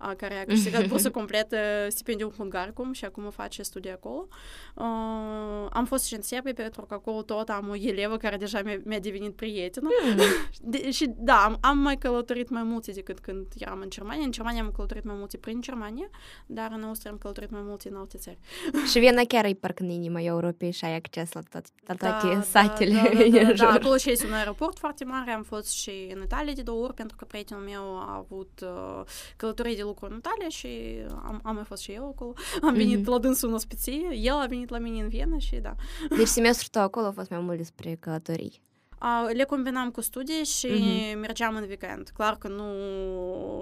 [0.00, 1.56] uh, care a câștigat bursă completă
[1.88, 4.28] stipendiul Hungaricum și acum face studii acolo.
[4.74, 4.84] Uh,
[5.70, 8.62] am fost și în Serbia pentru că acolo tot am o elevă elevă care deja
[8.62, 9.88] mi-a, mi-a devenit prietenă.
[10.04, 10.20] Mm.
[10.60, 14.24] De, și da, am, am mai călătorit mai multe decât când eram în Germania.
[14.24, 16.10] În Germania am călătorit mai multe prin Germania,
[16.46, 18.38] dar în Austria am călătorit mai multe în alte țări.
[18.90, 22.34] și Viena chiar e parcă în inima Europei și ai acces la, tot, la toate
[22.34, 25.30] da, satele da, da, da, da, acolo și este un aeroport foarte mare.
[25.30, 29.02] Am fost și în Italia de două ori pentru că prietenul meu a avut uh,
[29.36, 30.68] călătorii de lucru în Italia și
[31.08, 32.32] am, am mai fost și eu acolo.
[32.62, 33.04] Am venit mm-hmm.
[33.04, 35.74] la dânsul în ospiție, el a venit la mine în Viena și da.
[36.16, 38.62] Deci semestrul tău acolo a fost mai mult despre călătorii.
[39.32, 41.18] Le combinam cu studii și uh-huh.
[41.18, 42.08] mergeam în weekend.
[42.08, 42.64] Clar că nu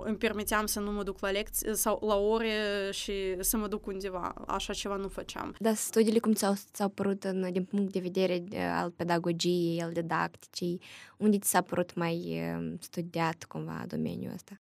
[0.04, 2.52] îmi permiteam să nu mă duc la lecții sau la ore
[2.90, 4.34] și să mă duc undeva.
[4.46, 5.54] Așa ceva nu făceam.
[5.58, 10.80] Dar studiile cum ți-au, ți-au părut în, din punct de vedere al pedagogiei, al didacticii?
[11.16, 12.42] Unde ți s-a părut mai
[12.80, 14.60] studiat cumva domeniul ăsta?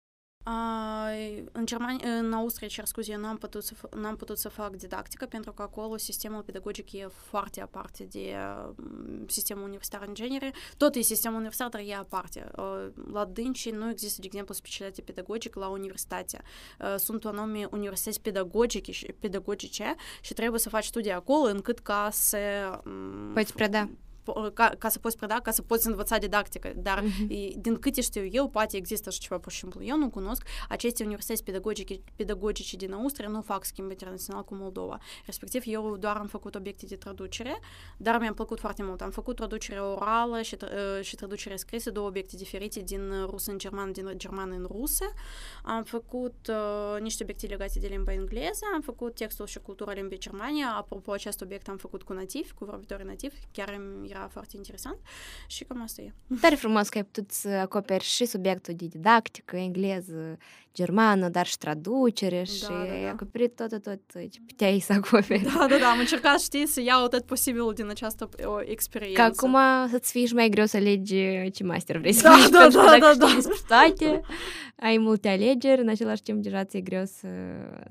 [1.51, 5.51] În, Germania, în Austria, cer scuze, n-am putut, să, n-am putut să fac didactică pentru
[5.51, 8.35] că acolo sistemul pedagogic e foarte aparte de
[9.27, 10.51] sistemul universitar în genere.
[10.77, 12.51] Tot e sistemul universitar, dar e aparte.
[13.11, 16.41] La dânci nu există, de exemplu, specialitate pedagogică la universitate.
[16.97, 22.37] Sunt anume universități pedagogice, pedagogice și trebuie să faci studii acolo încât ca să...
[23.33, 23.89] Poți preda
[24.53, 26.73] ca, ca să poți preda, ca să poți învăța didactică.
[26.75, 27.55] Dar uh-huh.
[27.57, 29.83] din câte știu eu, poate există și ceva pur și simplu.
[29.83, 34.97] Eu nu cunosc aceste universități pedagogice, pedagogice din Austria, nu fac schimb internațional cu Moldova.
[35.25, 37.59] Respectiv, eu doar am făcut obiecte de traducere,
[37.97, 39.01] dar mi-a plăcut foarte mult.
[39.01, 43.57] Am făcut traducere orală și, tra- și traducere scrisă, două obiecte diferite, din rusă în
[43.57, 45.05] german, din german în rusă.
[45.63, 50.17] Am făcut uh, niște obiecte legate de limba engleză, am făcut textul și cultura limbii
[50.17, 50.75] Germania.
[50.77, 53.35] Apropo, acest obiect am făcut cu nativi, cu vorbitori nativi.
[53.51, 53.81] Chiar
[54.13, 54.97] era foarte interesant
[55.47, 56.13] și cam asta e.
[56.41, 60.37] Tare frumos că ai putut să acoperi și subiectul de didactică, engleză,
[60.73, 62.91] germană, dar și traducere da, și da, da.
[62.91, 65.43] ai acoperit tot, tot, tot ce puteai să acoperi.
[65.43, 69.21] Da, da, da, am încercat, știi, să iau tot posibilul din această o, experiență.
[69.21, 69.57] Că acum
[69.89, 72.97] să-ți fii și mai greu să alegi ce master vrei să da, faci, da, da,
[72.97, 73.37] da, da, da.
[73.67, 74.21] toate,
[74.75, 77.27] ai multe alegeri, în același timp deja ți-e greu să,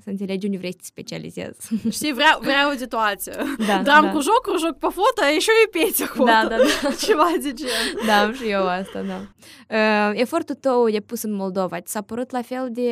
[0.03, 1.57] să înțelegi unde vrei să te specializezi.
[1.89, 3.31] Știi, vreau, vreau de toate.
[3.67, 4.11] Da, Dram da.
[4.11, 5.79] cu joc, joc pe foto, e și o pe
[6.13, 6.25] acolo.
[6.25, 6.89] Da, da, da.
[7.05, 8.05] Ceva de gen.
[8.05, 9.27] Da, am și eu asta, da.
[9.69, 11.79] Uh, efortul tău e pus în Moldova.
[11.79, 12.89] Ți s-a părut la fel de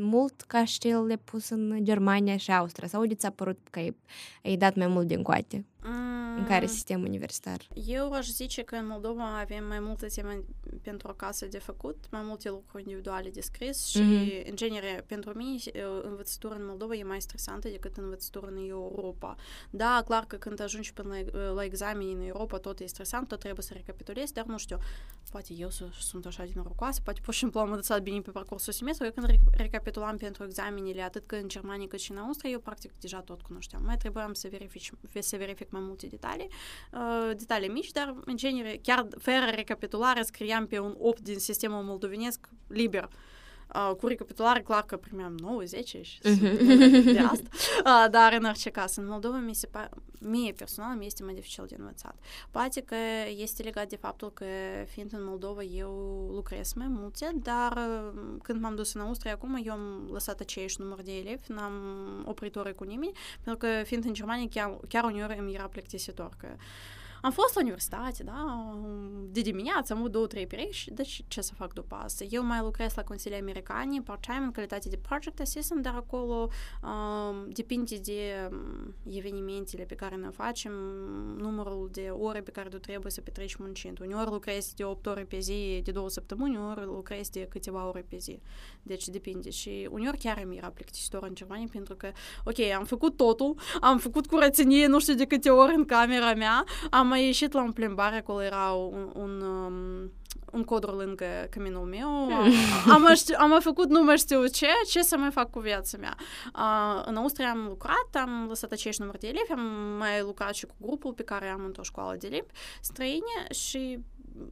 [0.00, 2.88] mult ca și cel pus în Germania și Austria?
[2.88, 3.96] Sau de ți-a părut că ai,
[4.44, 5.64] ai dat mai mult din coate?
[6.36, 7.68] În care sistem universitar?
[7.86, 10.42] Eu aș zice că în Moldova avem mai multe teme
[10.82, 14.48] pentru acasă de făcut, mai multe lucruri individuale de scris și, mm-hmm.
[14.48, 15.58] în genere, pentru mine,
[16.02, 19.36] învățătura în Moldova e mai stresantă decât învățătura în Europa.
[19.70, 23.38] Da, clar că când ajungi până la, la exameni în Europa, tot e stresant, tot
[23.38, 24.78] trebuie să recapitulezi, dar nu știu,
[25.30, 25.68] poate eu
[25.98, 29.26] sunt așa din norocoasă, poate pur și simplu am învățat bine pe parcursul semestrului, când
[29.50, 33.40] recapitulam pentru examenele, atât că în Germania cât și în Austria, eu practic deja tot
[33.40, 33.82] cunoșteam.
[33.84, 34.82] Mai trebuiam să verific,
[35.20, 36.48] să verific mai multe detalii,
[36.92, 41.82] uh, detalii mici, dar în genere, chiar fără recapitulare, scriam pe un 8 din sistemul
[41.82, 43.02] moldovenesc liber.
[43.04, 43.37] Uh,
[43.98, 47.02] cu recapitulare, clar că primeam 9, 10 și uh-huh.
[47.04, 47.48] de asta.
[47.84, 49.88] Uh, dar în orice caz, în Moldova mi se pare,
[50.20, 52.14] mie personal mi este mai dificil de învățat.
[52.50, 52.96] Poate că
[53.36, 54.44] este legat de faptul că
[54.86, 55.90] fiind în Moldova eu
[56.34, 60.80] lucrez mai multe, dar uh, când m-am dus în Austria acum eu am lăsat aceeași
[60.80, 61.72] număr de elevi, n-am
[62.24, 63.12] oprit ore cu nimeni,
[63.44, 66.48] pentru că fiind în Germania chiar, chiar uneori îmi era plictisitor că
[67.22, 68.70] am fost la universitate, da,
[69.30, 72.24] de dimineață, am avut două, trei perechi și deci ce să fac după asta?
[72.30, 76.48] Eu mai lucrez la consilii americane, part-time, în calitate de project assistant, dar acolo
[76.82, 78.50] um, depinde de
[79.10, 80.72] evenimentele pe care ne facem,
[81.36, 84.00] numărul de ore pe care tu trebuie să petreci muncind.
[84.00, 88.04] Uneori lucrezi de 8 ore pe zi, de două săptămâni, uneori lucrezi de câteva ore
[88.08, 88.40] pe zi.
[88.82, 89.50] Deci depinde.
[89.50, 92.10] Și uneori chiar mi era plictisitor în Germania pentru că,
[92.44, 96.64] ok, am făcut totul, am făcut curățenie nu știu de câte ori în camera mea,
[96.90, 100.12] am mai ieșit la o plimbare, acolo era un, un, um,
[100.52, 102.08] un codru lângă căminul meu.
[102.88, 103.06] Am,
[103.38, 106.16] am, am făcut nu mai știu ce, ce să mai fac cu viața mea.
[106.54, 110.66] Uh, în Austria am lucrat, am lăsat aceeași număr de elevi, am mai lucrat și
[110.66, 113.98] cu grupul pe care am într-o școală de limbi străine și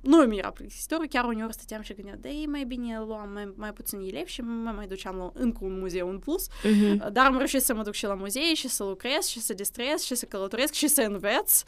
[0.00, 3.52] nu mi era plictisitor, chiar uneori stăteam și gândeam, da, e mai bine luam mai,
[3.56, 7.12] mai puțin elevi și mă mai duceam la încă un muzeu în plus, uh-huh.
[7.12, 10.02] dar am reușit să mă duc și la muzei și să lucrez și să distrez
[10.02, 11.62] și să călătoresc și să înveț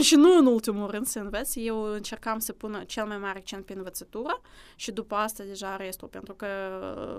[0.00, 1.52] și nu în ultimul rând să înveț.
[1.56, 4.40] Eu încercam să pun cel mai mare accent pe învățătură
[4.76, 6.46] și după asta deja restul, pentru că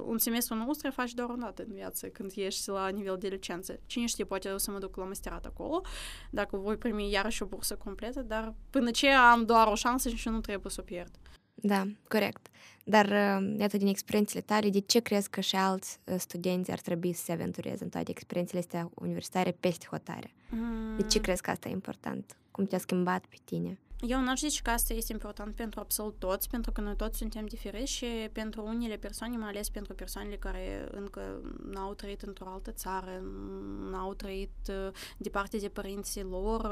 [0.05, 3.27] un semestru în Austria faci doar o dată în viață când ești la nivel de
[3.27, 3.79] licență.
[3.85, 5.81] Cine știe, poate o să mă duc la masterat acolo,
[6.29, 10.27] dacă voi primi iarăși o bursă completă, dar până ce am doar o șansă și
[10.33, 11.11] nu trebuie să o pierd.
[11.55, 12.47] Da, corect.
[12.83, 13.07] Dar,
[13.57, 17.31] iată, din experiențele tale, de ce crezi că și alți studenți ar trebui să se
[17.31, 20.33] aventureze în toate experiențele astea universitare peste hotare?
[20.49, 20.95] Mm.
[20.97, 22.37] De ce crezi că asta e important?
[22.51, 23.79] Cum te-a schimbat pe tine?
[24.07, 27.17] Eu nu aș zice că asta este important pentru absolut toți, pentru că noi toți
[27.17, 32.47] suntem diferiți și pentru unele persoane, mai ales pentru persoanele care încă n-au trăit într-o
[32.47, 33.21] altă țară,
[33.91, 34.71] n-au trăit
[35.17, 36.71] departe de părinții lor,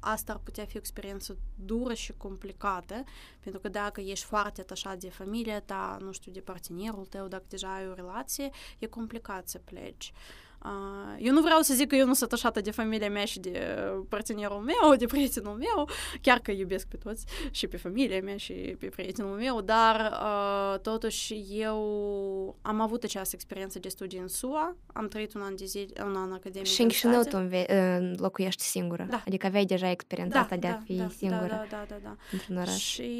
[0.00, 3.04] asta ar putea fi o experiență dură și complicată,
[3.40, 7.44] pentru că dacă ești foarte atașat de familia ta, nu știu, de partenerul tău, dacă
[7.48, 10.12] deja ai o relație, e complicat să pleci.
[11.18, 13.76] Eu nu vreau să zic că eu nu sunt atașată de familia mea și de
[14.08, 15.88] partenerul meu, de prietenul meu,
[16.20, 20.20] chiar că iubesc pe toți și pe familia mea și pe prietenul meu, dar
[20.82, 25.64] totuși eu am avut această experiență de studii în SUA, am trăit un an de
[25.64, 27.48] zile, un an academic Și în Chișinău tu
[28.16, 29.22] locuiești singură, da.
[29.26, 31.96] adică aveai deja experiența da, asta de a da, fi da, singură da, da, da,
[32.02, 32.16] da.
[32.32, 32.78] într-un oraș.
[32.78, 33.10] Și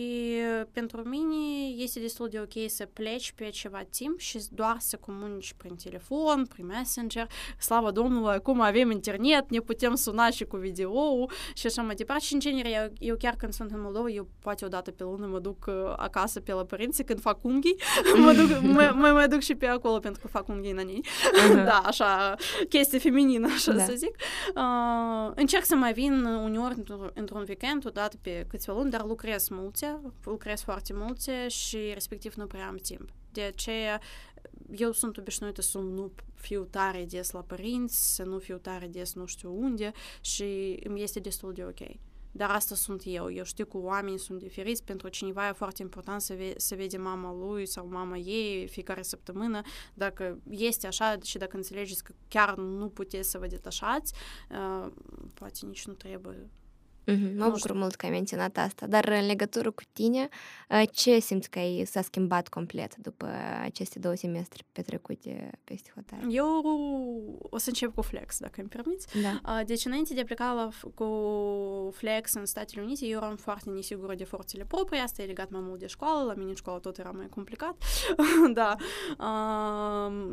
[0.73, 5.55] pentru mine este destul de ok să pleci pe ceva timp și doar să comunici
[5.57, 7.31] prin telefon, prin messenger.
[7.59, 12.25] Slavă Domnului, acum avem internet, ne putem suna și cu video și așa mai departe.
[12.25, 15.03] Și în genere, eu, eu chiar când sunt în Moldova, eu poate o dată pe
[15.03, 17.77] lună mă duc acasă pe la părinții când fac unghii.
[18.17, 21.05] mă, duc, mă, mă, mă duc și pe acolo pentru că fac unghii în ei.
[21.05, 21.65] Uh-huh.
[21.65, 22.35] da, așa,
[22.69, 23.85] chestie feminină, așa da.
[23.85, 24.17] să zic.
[24.55, 26.75] Uh, încerc să mai vin uneori
[27.15, 32.35] într-un weekend, o dată pe câțiva luni, dar lucrez multe, lucrez foarte multe și respectiv
[32.35, 33.09] nu prea am timp.
[33.33, 34.01] De aceea
[34.71, 39.15] eu sunt obișnuită să nu fiu tare des la părinți, să nu fiu tare des
[39.15, 41.81] nu știu unde și îmi este destul de ok.
[42.35, 43.33] Dar asta sunt eu.
[43.33, 44.85] Eu știu că oamenii sunt diferiți.
[44.85, 49.03] Pentru cineva e foarte important să, ve- să vede mama lui sau mama ei fiecare
[49.03, 49.61] săptămână.
[49.95, 54.15] Dacă este așa și dacă înțelegeți că chiar nu puteți să vă detașați,
[54.51, 54.93] uh,
[55.35, 56.51] poate nici nu trebuie
[57.07, 57.37] Mm-hmm.
[57.37, 58.87] Mă bucur mult că ai menționat asta.
[58.87, 60.29] Dar în legătură cu tine,
[60.93, 63.29] ce simți că ai s-a schimbat complet după
[63.63, 66.27] aceste două semestre petrecute peste hotare?
[66.29, 66.47] Eu
[67.41, 69.07] o să încep cu Flex, dacă îmi permiți.
[69.23, 69.63] Da.
[69.63, 74.15] Deci, înainte de a pleca la, cu Flex în Statele Unite, eu eram foarte nesigură
[74.15, 75.01] de forțele proprii.
[75.01, 76.25] Asta e legat mai mult de școală.
[76.27, 77.83] La mine în școală tot era mai complicat.
[78.55, 78.75] da.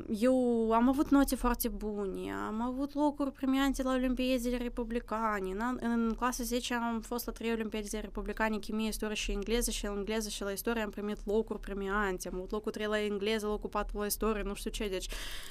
[0.08, 2.34] Eu am avut note foarte bune.
[2.48, 5.50] Am avut locuri premiante la Olimpiezele Republicane.
[5.50, 9.72] În, în clasa 10 10 am fost la trei olimpiade republicane, chimie, istorie și engleză
[9.72, 12.28] și la engleză și la istorie am primit locuri premiante.
[12.28, 14.88] Am avut locul 3 la engleză, locul 4 la istorie, nu știu ce.
[14.88, 15.08] Deci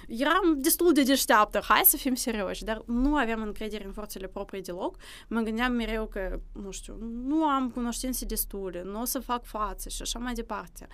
[0.09, 4.63] eram destul de deșteaptă, hai să fim serioși, dar nu aveam încredere în forțele proprii
[4.63, 4.97] deloc.
[5.29, 9.89] Mă gândeam mereu că, nu știu, nu am cunoștințe destule, nu o să fac față
[9.89, 10.87] și așa mai departe.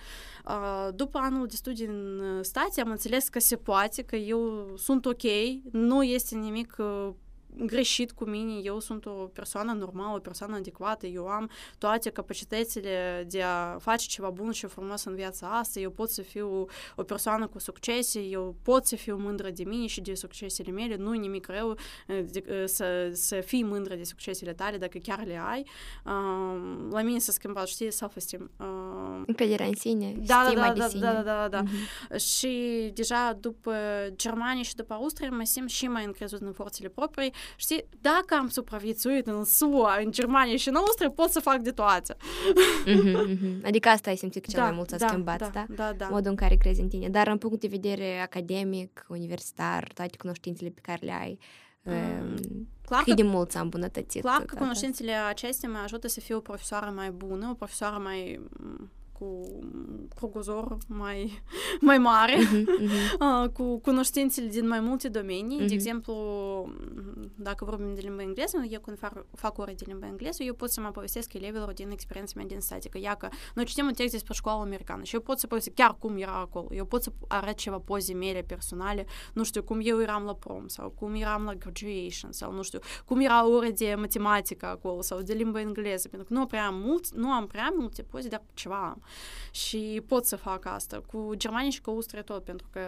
[0.95, 5.23] După anul de studii în state am înțeles că se poate, că eu sunt ok,
[5.71, 6.75] nu este nimic
[7.57, 13.25] greșit cu mine, eu sunt o persoană normală, o persoană adecvată, eu am toate capacitățile
[13.29, 17.03] de a face ceva bun și frumos în viața asta, eu pot să fiu o
[17.03, 21.11] persoană cu succese, eu pot să fiu mândră de mine și de succesele mele, nu
[21.11, 25.65] nimic rău de, să, să fii mândră de succesele tale dacă chiar le ai.
[26.05, 28.51] Uh, la mine s-a schimbat, știi, self-esteem.
[28.57, 31.01] Uh, Încrederea în sine, da, da, stima da, de da, sine.
[31.01, 31.63] da, da, da, da.
[31.63, 32.19] Uh-huh.
[32.19, 33.75] Și deja după
[34.15, 38.47] Germania și după Austria mă simt și mai încrezut în forțele proprii Știi, dacă am
[38.47, 42.15] supraviețuit în SUA, în Germania și în Austria, pot să fac de toate.
[42.15, 43.65] Mm-hmm, mm-hmm.
[43.65, 45.49] Adică asta ai simțit că cel da, mai mult s-a da, schimbat, da?
[45.53, 46.07] Da, da, da.
[46.07, 47.09] Modul în care crezi în tine.
[47.09, 51.39] Dar în punct de vedere academic, universitar, toate cunoștințele pe care le ai,
[51.83, 52.67] mm.
[52.85, 54.21] Clar cât că, de mult s-a îmbunătățit?
[54.21, 58.41] Clar că cunoștințele acestea mă ajută să fiu o profesoară mai bună, o profesoară mai
[59.19, 59.59] cu
[60.15, 61.41] crugozor mai,
[61.81, 63.43] mai mare, uh-huh, uh-huh.
[63.43, 65.63] Uh, cu cunoștințele din mai multe domenii.
[65.63, 65.67] Uh-huh.
[65.67, 66.13] De exemplu,
[67.35, 70.69] dacă vorbim de limba engleză, eu când fac, fac ore de limba engleză, eu pot
[70.69, 72.97] să mă povestesc elevilor din experiența mea din statică.
[72.97, 75.95] Ia că noi citim un text despre școala americană și eu pot să povestesc chiar
[75.99, 76.67] cum era acolo.
[76.71, 80.67] Eu pot să arăt ceva poze mele personale, nu știu, cum eu eram la prom
[80.67, 85.21] sau cum eram la graduation sau nu știu, cum era ore de matematică acolo sau
[85.21, 88.87] de limba engleză, pentru că nu, prea mult, nu am prea multe poze, dar ceva
[88.87, 89.01] am.
[89.51, 91.01] Și pot să fac asta.
[91.11, 92.81] Cu germanii și cu austria tot, pentru că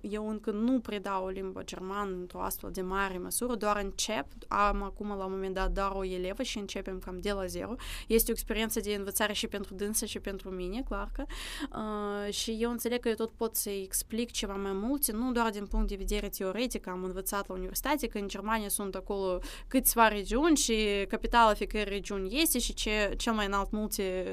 [0.00, 4.26] eu încă nu predau o limbă germană într-o astfel de mare măsură, doar încep.
[4.48, 7.74] Am acum la un moment dat doar o elevă și începem cam de la zero.
[8.06, 11.24] Este o experiență de învățare și pentru dânsă și pentru mine, clar că.
[11.72, 15.50] Uh, și eu înțeleg că eu tot pot să explic ceva mai multe, nu doar
[15.50, 20.08] din punct de vedere teoretic, am învățat la universitate, că în Germania sunt acolo câțiva
[20.08, 24.24] regiuni și capitala fiecare regiuni este și ce, cel mai înalt multe,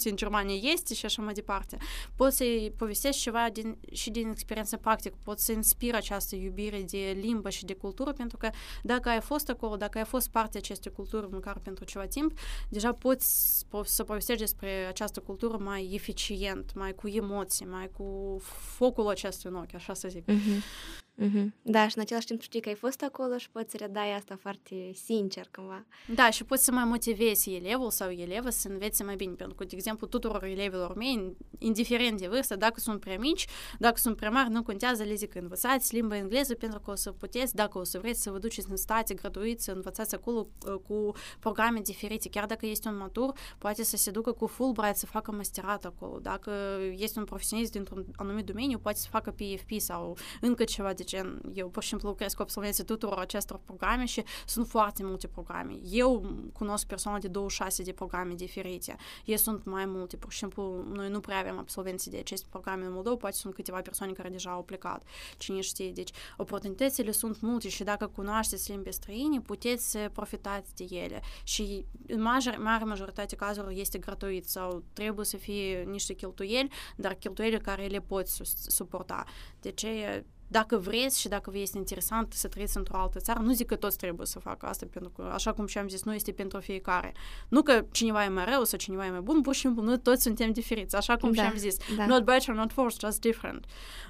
[0.00, 1.76] munți în Germania este și așa mai departe.
[2.16, 7.16] Pot să-i povestesc ceva din, și din experiență practică, pot să inspir această iubire de
[7.20, 8.50] limbă și de cultură, pentru că
[8.82, 12.38] dacă ai fost acolo, dacă ai fost parte acestei culturi măcar pentru ceva timp,
[12.68, 18.36] deja poți să povestești despre această cultură mai eficient, mai cu emoții, mai cu
[18.76, 20.24] focul acestui în ochi, așa să zic.
[20.24, 20.98] Mm-hmm.
[21.20, 21.52] Mm-hmm.
[21.62, 24.90] Da, și în același timp știi că ai fost acolo și poți redai asta foarte
[25.04, 25.84] sincer cumva.
[26.14, 29.64] Da, și poți să mai motivezi elevul sau elevă să învețe mai bine, pentru că,
[29.64, 33.46] de exemplu, tuturor elevilor mei, indiferent de vârstă, dacă sunt prea mici,
[33.78, 37.10] dacă sunt prea mari, nu contează, le zic, învățați limba engleză pentru că o să
[37.12, 40.74] puteți, dacă o să vreți să vă duceți în state gratuit, să învățați acolo uh,
[40.88, 45.06] cu programe diferite, chiar dacă este un matur, poate să se ducă cu Fulbright să
[45.06, 46.18] facă masterat acolo.
[46.18, 46.52] Dacă
[46.96, 51.40] este un profesionist dintr-un anumit domeniu, poate să facă PFP sau încă ceva de gen,
[51.54, 55.78] eu pur și simplu lucrez cu absolvenții tuturor acestor programe și sunt foarte multe programe.
[55.90, 58.96] Eu cunosc persoane de 26 de programe diferite.
[59.24, 62.84] Ei sunt mai multe, pur și simplu, noi nu prea avem absolvenții de aceste programe
[62.84, 65.02] în Moldova, poate sunt câteva persoane care deja au plecat,
[65.36, 65.90] cine știe.
[65.90, 71.22] Deci, oportunitățile sunt multe și dacă cunoașteți limbi străine, puteți să profitați de ele.
[71.42, 77.14] Și în mare, mare majoritate cazurilor este gratuit sau trebuie să fie niște cheltuieli, dar
[77.14, 79.24] cheltuieli care le poți suporta.
[79.60, 83.52] De ce dacă vreți și dacă vă este interesant să trăiți într-o altă țară, nu
[83.52, 86.32] zic că toți trebuie să facă asta, pentru că, așa cum și-am zis, nu este
[86.32, 87.12] pentru fiecare.
[87.48, 89.98] Nu că cineva e mai rău sau cineva e mai bun, pur și simplu, noi
[89.98, 91.76] toți suntem diferiți, așa cum da, și-am zis.
[91.96, 92.06] Da.
[92.06, 93.64] Not better, not worse, just different.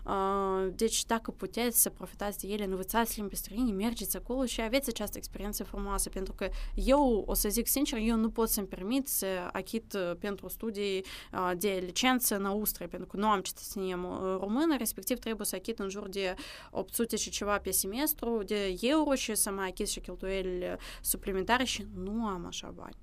[0.05, 4.89] Uh, deci, dacă puteți să profitați de ele, învățați limbi străine, mergeți acolo și aveți
[4.89, 9.09] această experiență frumoasă, pentru că eu, o să zic sincer, eu nu pot să-mi permit
[9.09, 13.99] să achit uh, pentru studii uh, de licență în Austria, pentru că nu am cetățenie
[14.41, 16.30] română, respectiv trebuie să achit în jur de
[16.71, 21.87] 800 și ceva pe semestru de euro și să mai achis și cheltuieli suplimentare și
[21.95, 22.97] nu am așa bani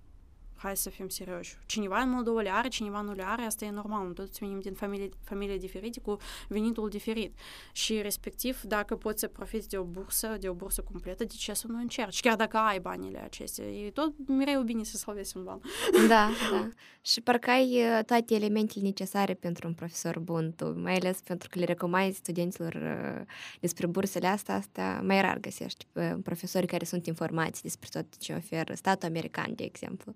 [0.57, 1.57] hai să fim serioși.
[1.65, 4.03] Cineva în Moldova le are, cineva nu le are, asta e normal.
[4.03, 7.37] Noi toți venim din familie, familie diferite, cu venitul diferit.
[7.71, 11.53] Și respectiv, dacă poți să profiți de o bursă, de o bursă completă, de ce
[11.53, 12.19] să nu încerci?
[12.19, 15.61] Chiar dacă ai banile acestea, e tot mereu bine să salvezi un ban.
[16.07, 16.69] Da, da.
[17.11, 21.49] Și parcă ai uh, toate elementele necesare pentru un profesor bun, tu, mai ales pentru
[21.51, 23.25] că le recomai studenților uh,
[23.59, 25.87] despre bursele astea, asta mai rar găsești
[26.23, 30.15] profesori care sunt informați despre tot ce oferă statul american, de exemplu.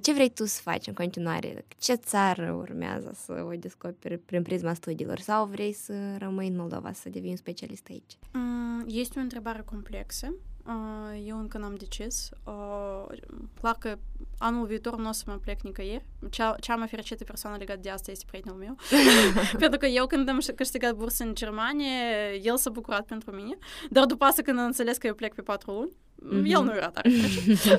[0.00, 1.64] Ce vrei tu să faci în continuare?
[1.78, 5.18] Ce țară urmează să o descoperi prin prisma studiilor?
[5.18, 8.18] Sau vrei să rămâi în Moldova, să devii un specialist aici?
[8.86, 10.34] Este o întrebare complexă.
[11.24, 12.28] Eu încă n-am decis.
[13.60, 13.98] Clar că
[14.38, 16.04] anul viitor nu o să mă plec nicăieri.
[16.30, 18.76] Cea, cea mai fericită persoană legată de asta este prietenul meu.
[19.58, 23.58] pentru că eu când am câștigat bursă în Germania, el s-a bucurat pentru mine.
[23.90, 26.44] Dar după asta când am înțeles că eu plec pe patru luni, Mm-hmm.
[26.44, 27.10] El nu era tare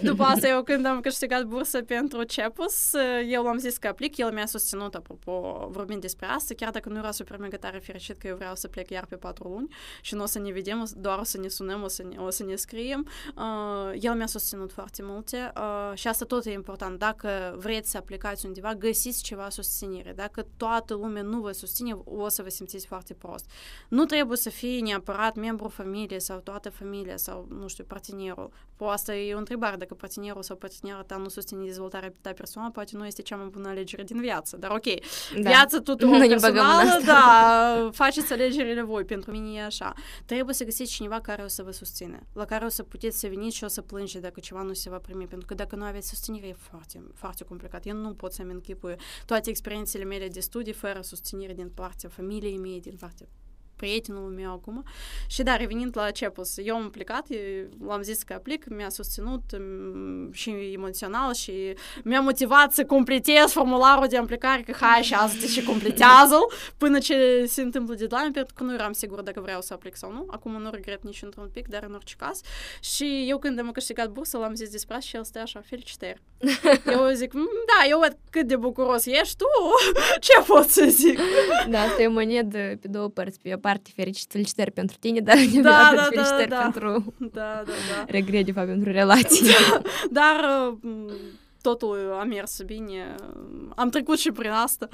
[0.04, 2.92] După asta, eu când am câștigat bursă pentru CEPUS,
[3.28, 6.98] eu am zis că aplic, el mi-a susținut, apropo, vorbind despre asta, chiar dacă nu
[6.98, 9.68] era super mega tare fericit că eu vreau să plec iar pe patru luni
[10.02, 12.30] și nu o să ne vedem, doar o să ne sunăm, o să ne, o
[12.30, 13.08] să ne scriem.
[13.36, 17.00] Uh, el mi-a susținut foarte multe uh, și asta tot e important.
[17.00, 20.14] Dacă vreți să aplicați undeva, găsiți ceva susținere.
[20.16, 23.46] Dacă toată lumea nu vă susține, o să vă simțiți foarte prost.
[23.90, 28.70] Nu trebuie să fii neapărat membru familiei sau toată familia sau, nu știu, partener partenerul.
[28.76, 32.72] Po asta e o întrebare, dacă partenerul sau partenera ta nu susține dezvoltarea ta personală,
[32.72, 34.58] poate nu este cea mai bună alegere din viață.
[34.58, 34.86] Dar ok,
[35.42, 35.50] da.
[35.50, 39.94] viața tuturor nu personală, da, faceți alegerile voi, pentru mine e așa.
[40.26, 43.28] Trebuie să găsiți cineva care o să vă susține, la care o să puteți să
[43.28, 45.84] veniți și o să plânge dacă ceva nu se va primi, pentru că dacă nu
[45.84, 47.86] aveți susținere e foarte, foarte complicat.
[47.86, 52.58] Eu nu pot să-mi închipui toate experiențele mele de studii fără susținere din partea familiei
[52.58, 53.28] mele, din partea
[53.82, 54.84] prietenul meu acum.
[55.28, 57.28] Și da, revenind la CEPUS, eu am plecat,
[57.88, 59.44] l-am zis că aplic, mi-a susținut
[60.32, 61.74] și emoțional și
[62.04, 66.38] mi-a motivat să completez formularul de aplicare, că hai și azi și completează
[66.82, 70.12] până ce se întâmplă deadline, pentru că nu eram sigur dacă vreau să aplic sau
[70.12, 70.26] nu.
[70.28, 72.42] Acum nu regret nici într-un pic, dar în orice caz.
[72.80, 76.22] Și eu când am câștigat bursă, l-am zis despre asta și el stă așa, felicitări.
[76.94, 79.46] eu zic, da, eu văd cât de bucuros ești tu,
[80.26, 81.20] ce pot să zic?
[81.70, 83.40] Da, asta e o monedă pe două părți.
[83.40, 87.64] Pe o parte fericit, felicitări pentru tine, dar da, da, da, felicitări da, pentru da,
[87.66, 88.06] da, da.
[88.08, 89.46] regret, de fapt, pentru relații.
[89.46, 90.46] Da, dar
[91.62, 93.16] totul a mers bine.
[93.76, 94.88] Am trecut și prin asta.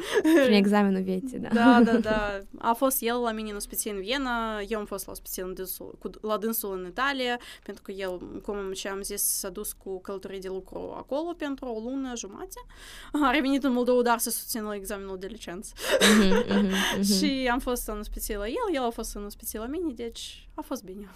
[0.43, 1.49] Prin examenul vieții, da.
[1.53, 2.39] Da, da, da.
[2.57, 5.53] A fost el la mine în ospiție în Viena, eu am fost la ospiție în
[5.53, 9.74] dânsul, cu, la dânsul în Italia, pentru că el, cum și am zis, s-a dus
[9.74, 12.65] cu călătorii de lucru acolo pentru o lună jumate.
[13.11, 15.74] A revenit în Moldova, dar să susțină examenul de licență.
[15.76, 19.65] Mm-hmm, mm-hmm, și am fost în ospiție la el, el a fost în ospiție la
[19.65, 21.09] mine, deci a fost bine.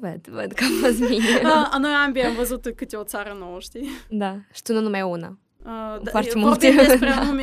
[0.00, 1.40] Văd, văd că a fost bine.
[1.72, 3.88] A, noi ambii am văzut câte o țară nouă, știi?
[4.08, 5.38] Da, și tu nu numai una.
[5.64, 6.70] Uh, Foarte multe.
[6.70, 7.42] despre anume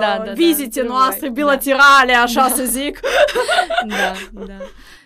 [0.00, 2.20] da, da, vizite da, noastre bilaterale, da.
[2.20, 3.00] așa să zic.
[3.88, 4.12] da,
[4.46, 4.56] da.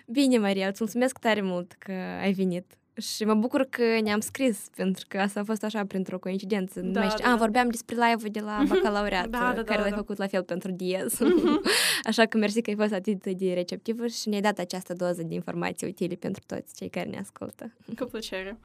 [0.05, 2.65] Bine, Maria, îți mulțumesc tare mult că ai venit.
[3.01, 6.79] Și mă bucur că ne-am scris, pentru că asta a fost așa printr-o coincidență.
[6.79, 9.81] Da, mai știu, da, a, vorbeam despre live-ul de la bacalaureat, da, da, care da,
[9.81, 9.95] l-ai da.
[9.95, 11.19] făcut la fel pentru Diez.
[12.09, 15.33] așa că mersi că ai fost atât de receptivă și ne-ai dat această doză de
[15.33, 17.73] informații utile pentru toți cei care ne ascultă.
[17.97, 18.59] Cu plăcere.